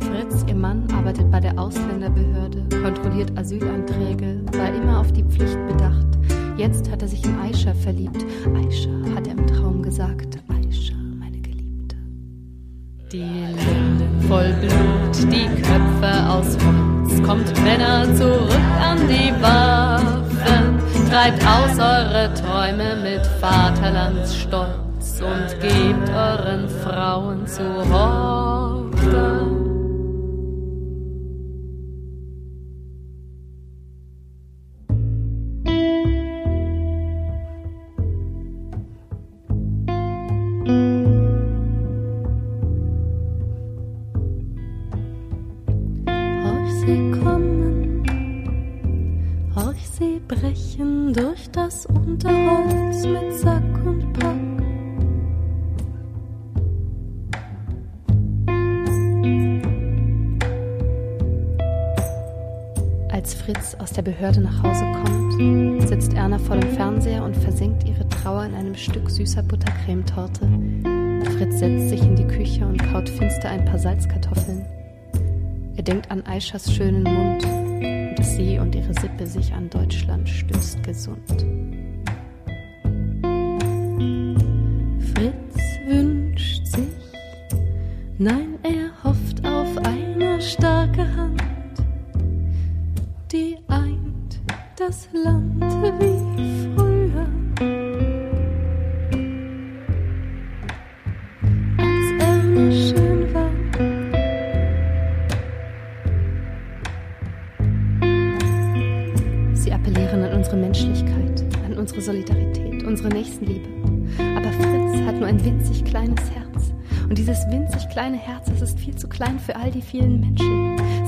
[0.00, 6.06] Fritz, ihr Mann, arbeitet bei der Ausländerbehörde, kontrolliert Asylanträge, war immer auf die Pflicht bedacht.
[6.58, 7.39] Jetzt hat er sich in
[75.80, 77.42] Er denkt an Aishas schönen Mund
[78.18, 81.24] dass sie und ihre Sippe sich an Deutschland stößt gesund.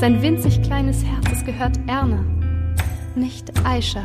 [0.02, 2.24] Sein winzig kleines Herz, es gehört Erna,
[3.14, 4.02] nicht Aisha.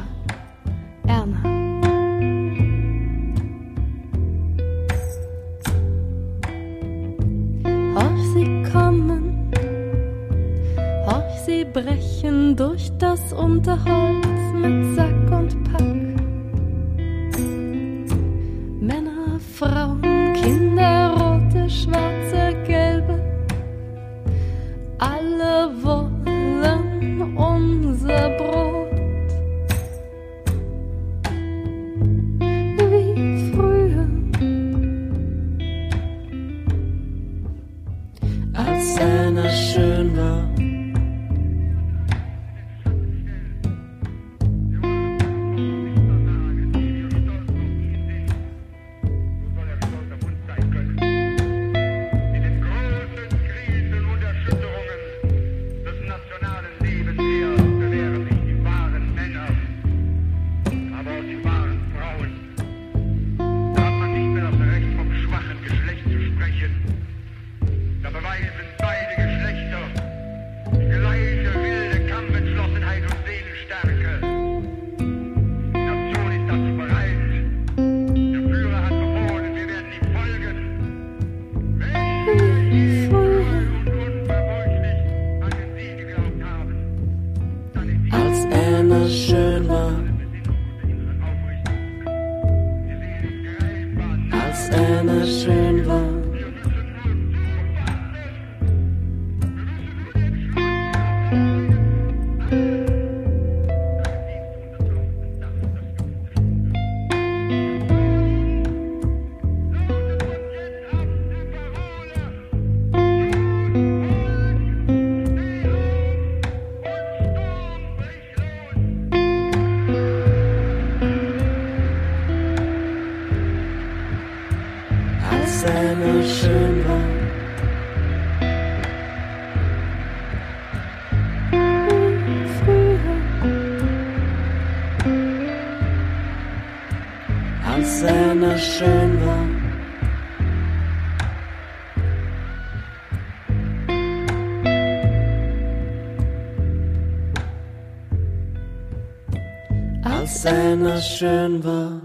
[151.02, 151.97] schön.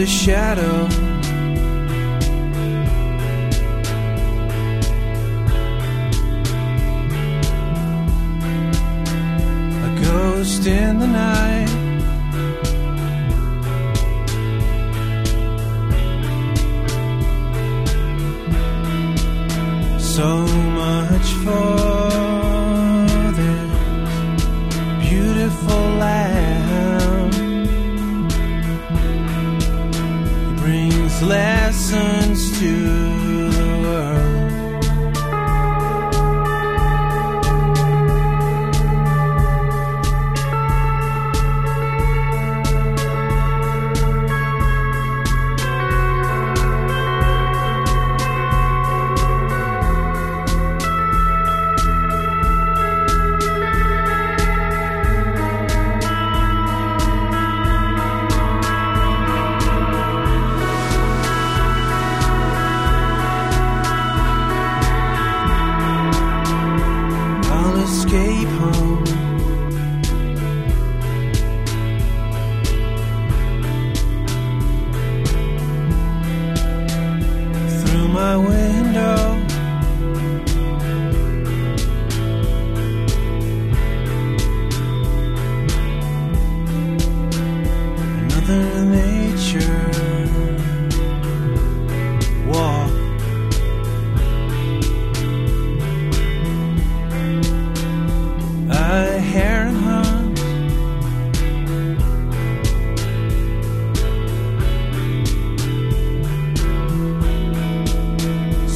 [0.00, 0.39] the shadow.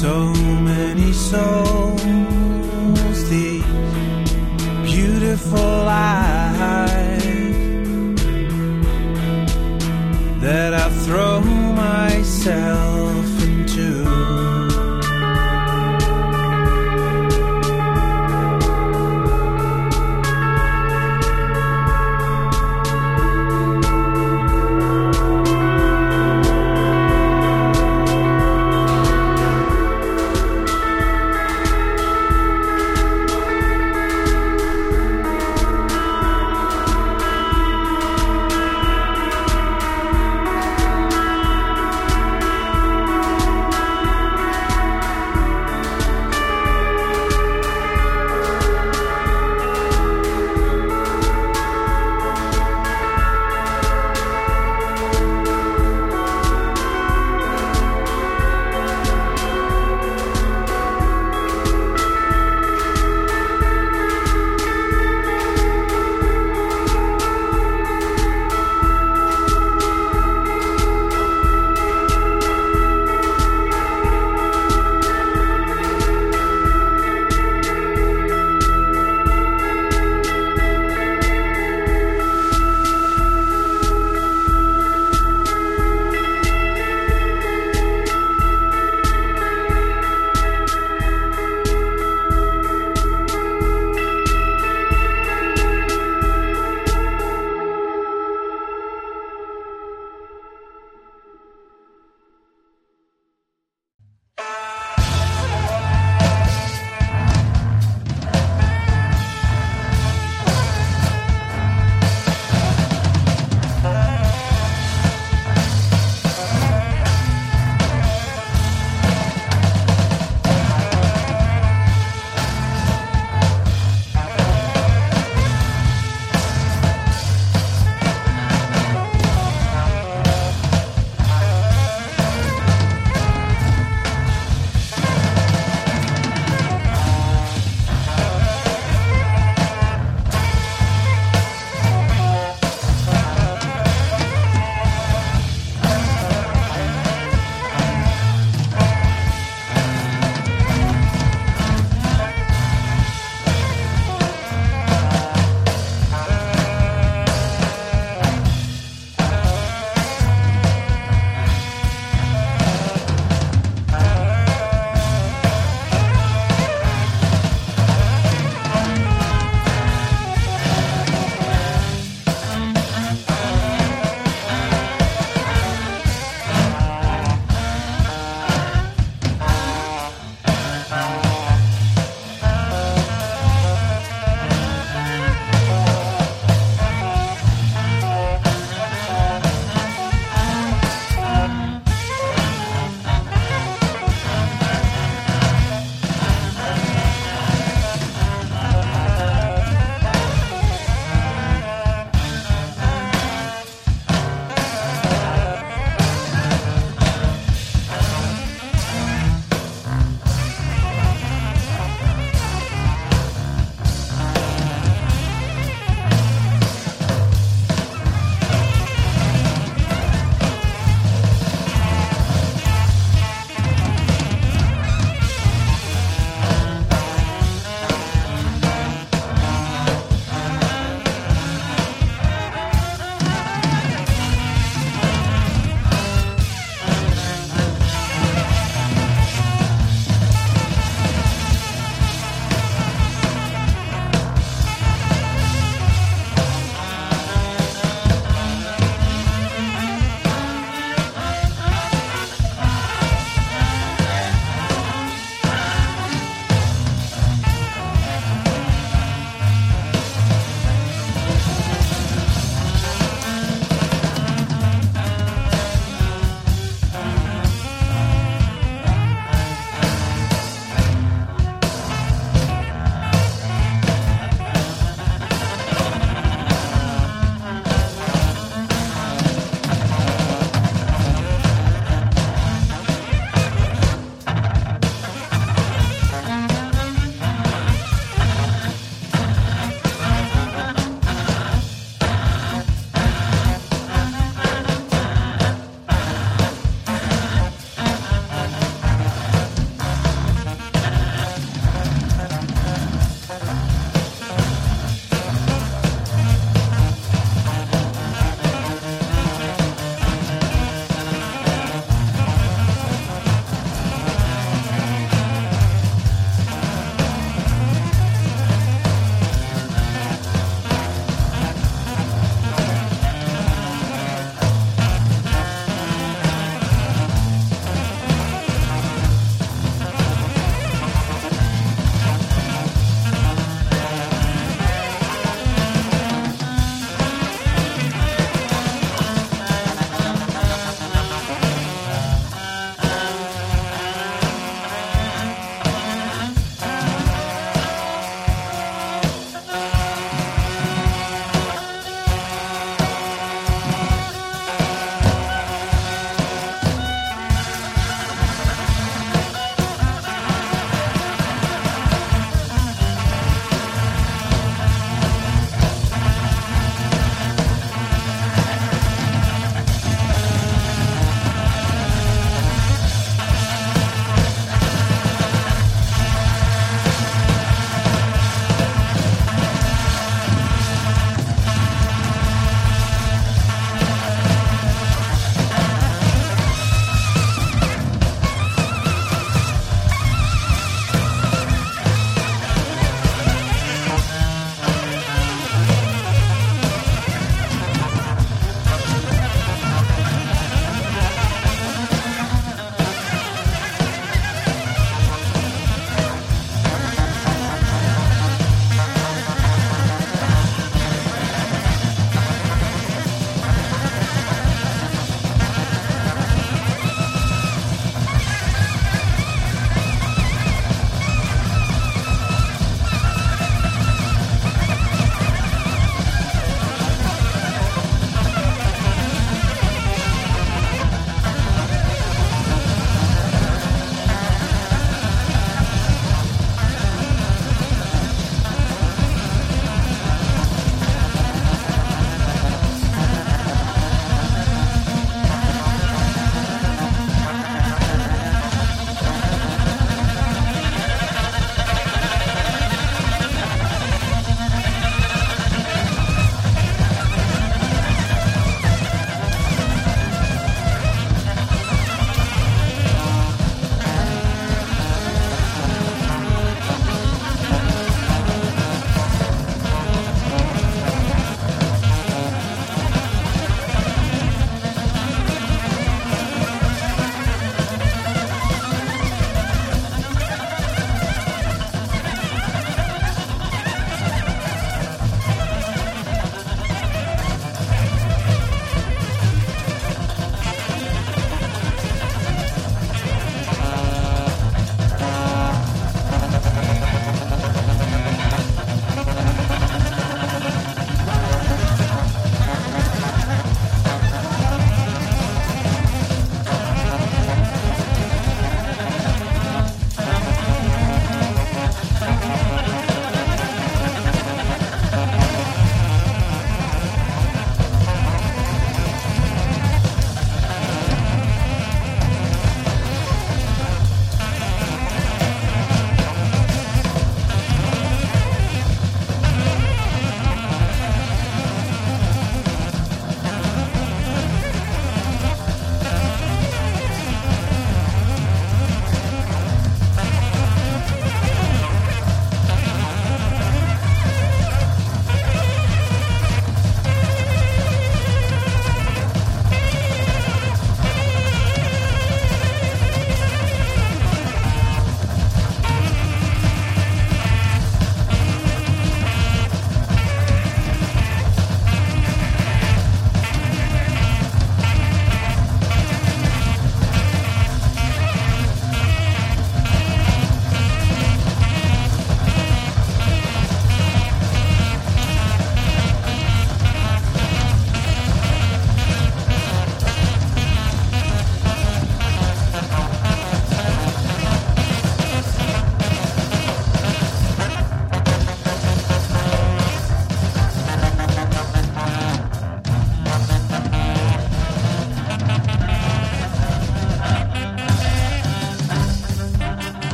[0.00, 2.02] so many souls,
[3.28, 3.64] these
[4.84, 7.24] beautiful eyes
[10.40, 12.77] that I throw myself.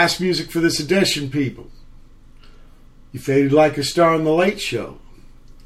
[0.00, 1.70] Last music for this edition, people.
[3.12, 4.96] You faded like a star on the Late Show.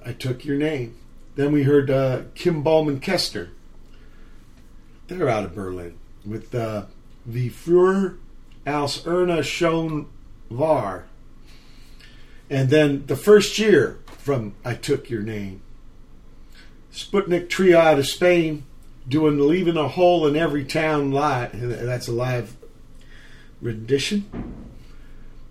[0.04, 0.96] I took your name.
[1.36, 3.50] Then we heard uh, Kinbom and Kessner.
[5.06, 5.96] They're out of Berlin
[6.26, 6.86] with uh,
[7.24, 8.18] the Früher
[8.66, 10.08] als Erna Schon
[10.50, 11.04] War.
[12.50, 15.62] And then the first year from I Took Your Name.
[16.92, 18.64] Sputnik Trio out of Spain
[19.08, 21.52] doing Leaving a Hole in Every Town live.
[21.52, 22.56] That's a live
[23.64, 24.28] rendition.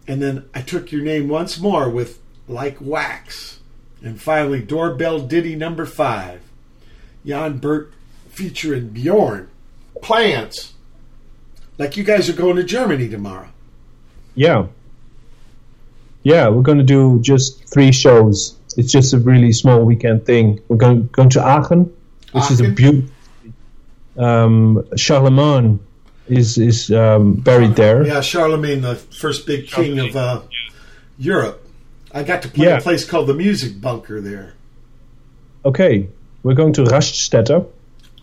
[0.08, 3.59] And then I took your name once more with Like Wax.
[4.01, 6.42] And finally, Doorbell Ditty number five.
[7.25, 7.92] Jan Bart
[8.30, 9.50] featuring Bjorn.
[10.01, 10.74] Plans.
[11.77, 13.50] Like you guys are going to Germany tomorrow.
[14.35, 14.67] Yeah.
[16.24, 18.56] Yeah, we're going to do just three shows.
[18.77, 20.59] It's just a really small weekend thing.
[20.67, 21.93] We're going, going to Aachen,
[22.32, 23.09] which is a beautiful.
[24.17, 25.80] Um, Charlemagne
[26.27, 28.06] is is um, buried there.
[28.06, 30.42] Yeah, Charlemagne, the first big king of uh,
[31.18, 31.60] Europe.
[32.14, 32.77] I got to play Yeah.
[32.77, 34.53] a place called the Music Bunker there.
[35.66, 36.08] Okay,
[36.43, 37.66] we're going to Raststätte,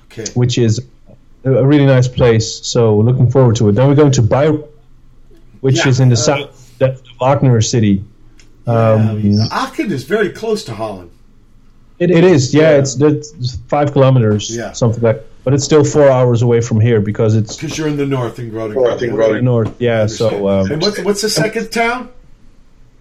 [0.06, 0.24] Okay.
[0.34, 0.80] which is
[1.44, 2.60] a, really nice place.
[2.66, 3.72] So looking forward to it.
[3.72, 4.66] Then we're going to Bayreuth,
[5.60, 6.78] which Yeah, is in the uh, south.
[6.78, 8.04] That's the Wagner city.
[8.66, 11.10] Um, Aachen is very close to Holland.
[11.98, 12.78] It, it is, yeah.
[12.78, 14.72] It's, it's five kilometers, Yeah.
[14.72, 15.24] something like.
[15.44, 18.38] But it's still four hours away from here because it's Because you're in the north
[18.38, 18.74] in Groningen.
[19.04, 19.80] North, north.
[19.80, 22.10] Yeah, so um, and what's what's the second town?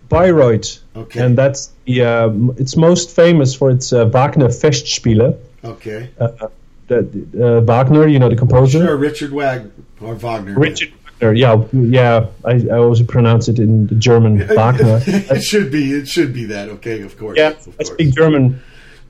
[0.09, 1.21] Bayreuth, Okay.
[1.23, 5.37] and that's the um, it's most famous for its uh, Wagner Festspiele.
[5.63, 6.09] Okay.
[6.19, 6.47] Uh, uh,
[6.87, 6.97] the,
[7.39, 8.83] uh, Wagner, you know the composer.
[8.83, 9.69] Sure, Richard Wagner
[10.01, 10.57] or Wagner.
[10.57, 11.33] Richard Wagner.
[11.33, 12.25] Yeah, yeah.
[12.43, 14.99] I, I always pronounce it in the German Wagner.
[15.05, 15.91] it should be.
[15.93, 16.69] It should be that.
[16.69, 17.37] Okay, of course.
[17.37, 18.63] yeah, I speak German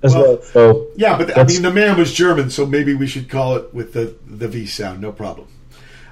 [0.03, 0.41] as well.
[0.41, 3.73] so Yeah, but I mean, the man was German, so maybe we should call it
[3.73, 5.01] with the the V sound.
[5.01, 5.47] No problem.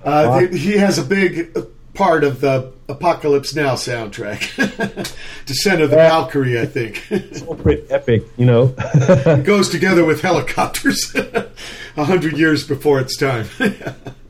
[0.03, 0.47] Uh, Wow.
[0.47, 1.61] he has a big uh,
[1.93, 6.59] part of the Apocalypse Now soundtrack, Descent of the Valkyrie.
[6.59, 8.73] I think so pretty epic, you know.
[8.77, 13.47] it goes together with helicopters, a hundred years before its time.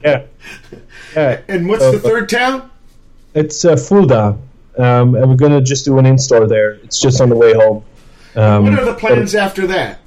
[0.03, 0.23] yeah,
[1.15, 1.41] yeah.
[1.47, 2.71] and what's So, the third town?
[3.35, 4.37] It's uh, Fulda,
[4.79, 6.71] um, and we're gonna just do an in-store there.
[6.83, 7.83] It's just on the way home.
[8.37, 9.99] Um, what are the plans after that?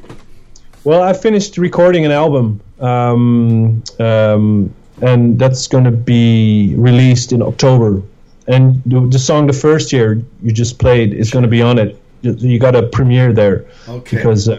[0.84, 7.42] Well, I finished recording an album, um, um, and that's going to be released in
[7.42, 8.02] October.
[8.46, 11.78] And the, the song, the first year you just played, is going to be on
[11.78, 12.00] it.
[12.22, 14.16] You, you got a premiere there Okay.
[14.16, 14.58] because, uh,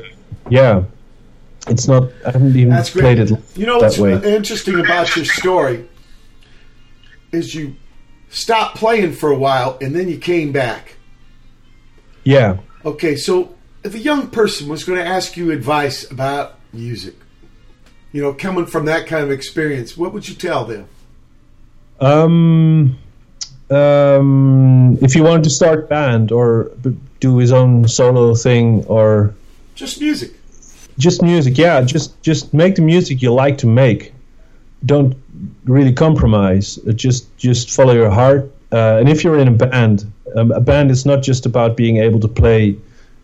[0.50, 0.84] yeah,
[1.68, 2.10] it's not.
[2.26, 3.32] I haven't even That's played great.
[3.32, 4.14] it You know what's way.
[4.36, 5.88] interesting about your story
[7.32, 7.76] is you
[8.30, 10.98] stopped playing for a while and then you came back.
[12.24, 12.58] Yeah.
[12.84, 17.16] Okay, so if a young person was going to ask you advice about music,
[18.12, 20.88] you know, coming from that kind of experience, what would you tell them?
[22.00, 22.98] Um,
[23.70, 26.72] um, if you wanted to start band or
[27.20, 29.34] do his own solo thing or
[29.76, 30.32] Just music.
[30.98, 34.14] just music yeah just just make the music you like to make
[34.86, 35.16] don't
[35.66, 40.12] really compromise Uh, just just follow your heart uh, and if you're in a band
[40.36, 42.76] um, a band is not just about being able to play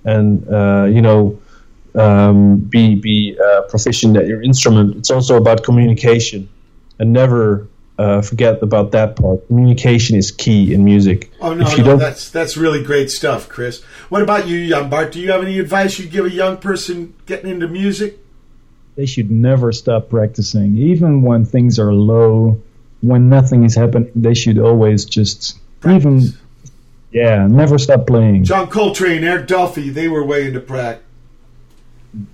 [0.03, 1.39] and uh, you know
[1.95, 6.47] um, be be uh, proficient at your instrument it's also about communication
[6.99, 7.67] and never
[7.97, 11.91] uh, forget about that part communication is key in music Oh no, if you no,
[11.91, 13.83] don't that's that's really great stuff, Chris.
[14.09, 15.11] What about you, young Bart?
[15.11, 18.19] Do you have any advice you'd give a young person getting into music?
[18.95, 22.61] They should never stop practicing, even when things are low,
[23.01, 24.11] when nothing is happening.
[24.15, 26.33] They should always just even,
[27.11, 28.43] yeah, never stop playing.
[28.43, 31.01] John Coltrane, Eric Dolphy, they were way into prac.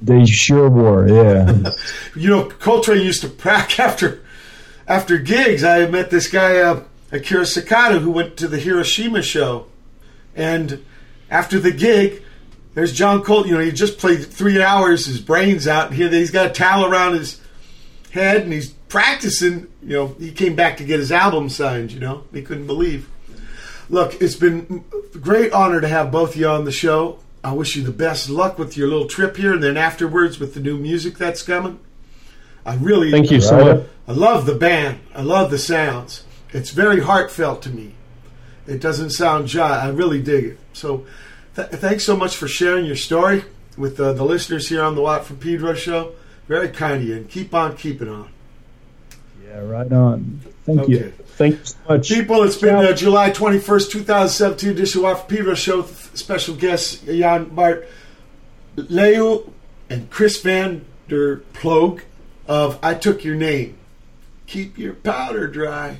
[0.02, 1.72] They sure were, yeah.
[2.16, 4.22] You know, Coltrane used to prac after
[4.88, 5.64] after gigs.
[5.64, 9.68] I met this guy, uh, Akira Sakata, who went to the Hiroshima show,
[10.36, 10.84] and
[11.30, 12.24] after the gig,
[12.74, 13.54] there's John Coltrane.
[13.54, 16.50] You know, he just played three hours, his brains out, and here he's got a
[16.50, 17.42] towel around his
[18.12, 19.68] head, and he's practicing.
[19.82, 21.92] You know, he came back to get his album signed.
[21.92, 23.10] You know, he couldn't believe.
[23.90, 27.20] Look, it's been a great honor to have both of you on the show.
[27.44, 30.54] I wish you the best luck with your little trip here, and then afterwards with
[30.54, 31.80] the new music that's coming.
[32.66, 33.88] I really Thank you so much.
[34.08, 35.00] I love the band.
[35.14, 36.24] I love the sounds.
[36.54, 37.96] It's very heartfelt to me.
[38.66, 39.80] It doesn't sound dry.
[39.80, 40.60] I really dig it.
[40.72, 41.06] So,
[41.56, 43.44] th- thanks so much for sharing your story
[43.78, 46.14] with uh, the listeners here on the Watt from Pedro show.
[46.48, 48.30] Very kind of you, and keep on keeping on.
[49.46, 50.42] yeah, right on.
[50.66, 50.92] Thank Okay.
[50.92, 51.14] you.
[51.36, 52.10] Thank you so much.
[52.10, 55.78] People, it's been uh, July 21st, 2017 edition of Pedro show.
[55.78, 57.88] with Special guests Jan Bart
[58.76, 59.52] Leu
[59.90, 62.02] and Chris Van der Ploeg
[62.48, 63.78] of I Took Your Name.
[64.48, 65.98] Keep your powder dry.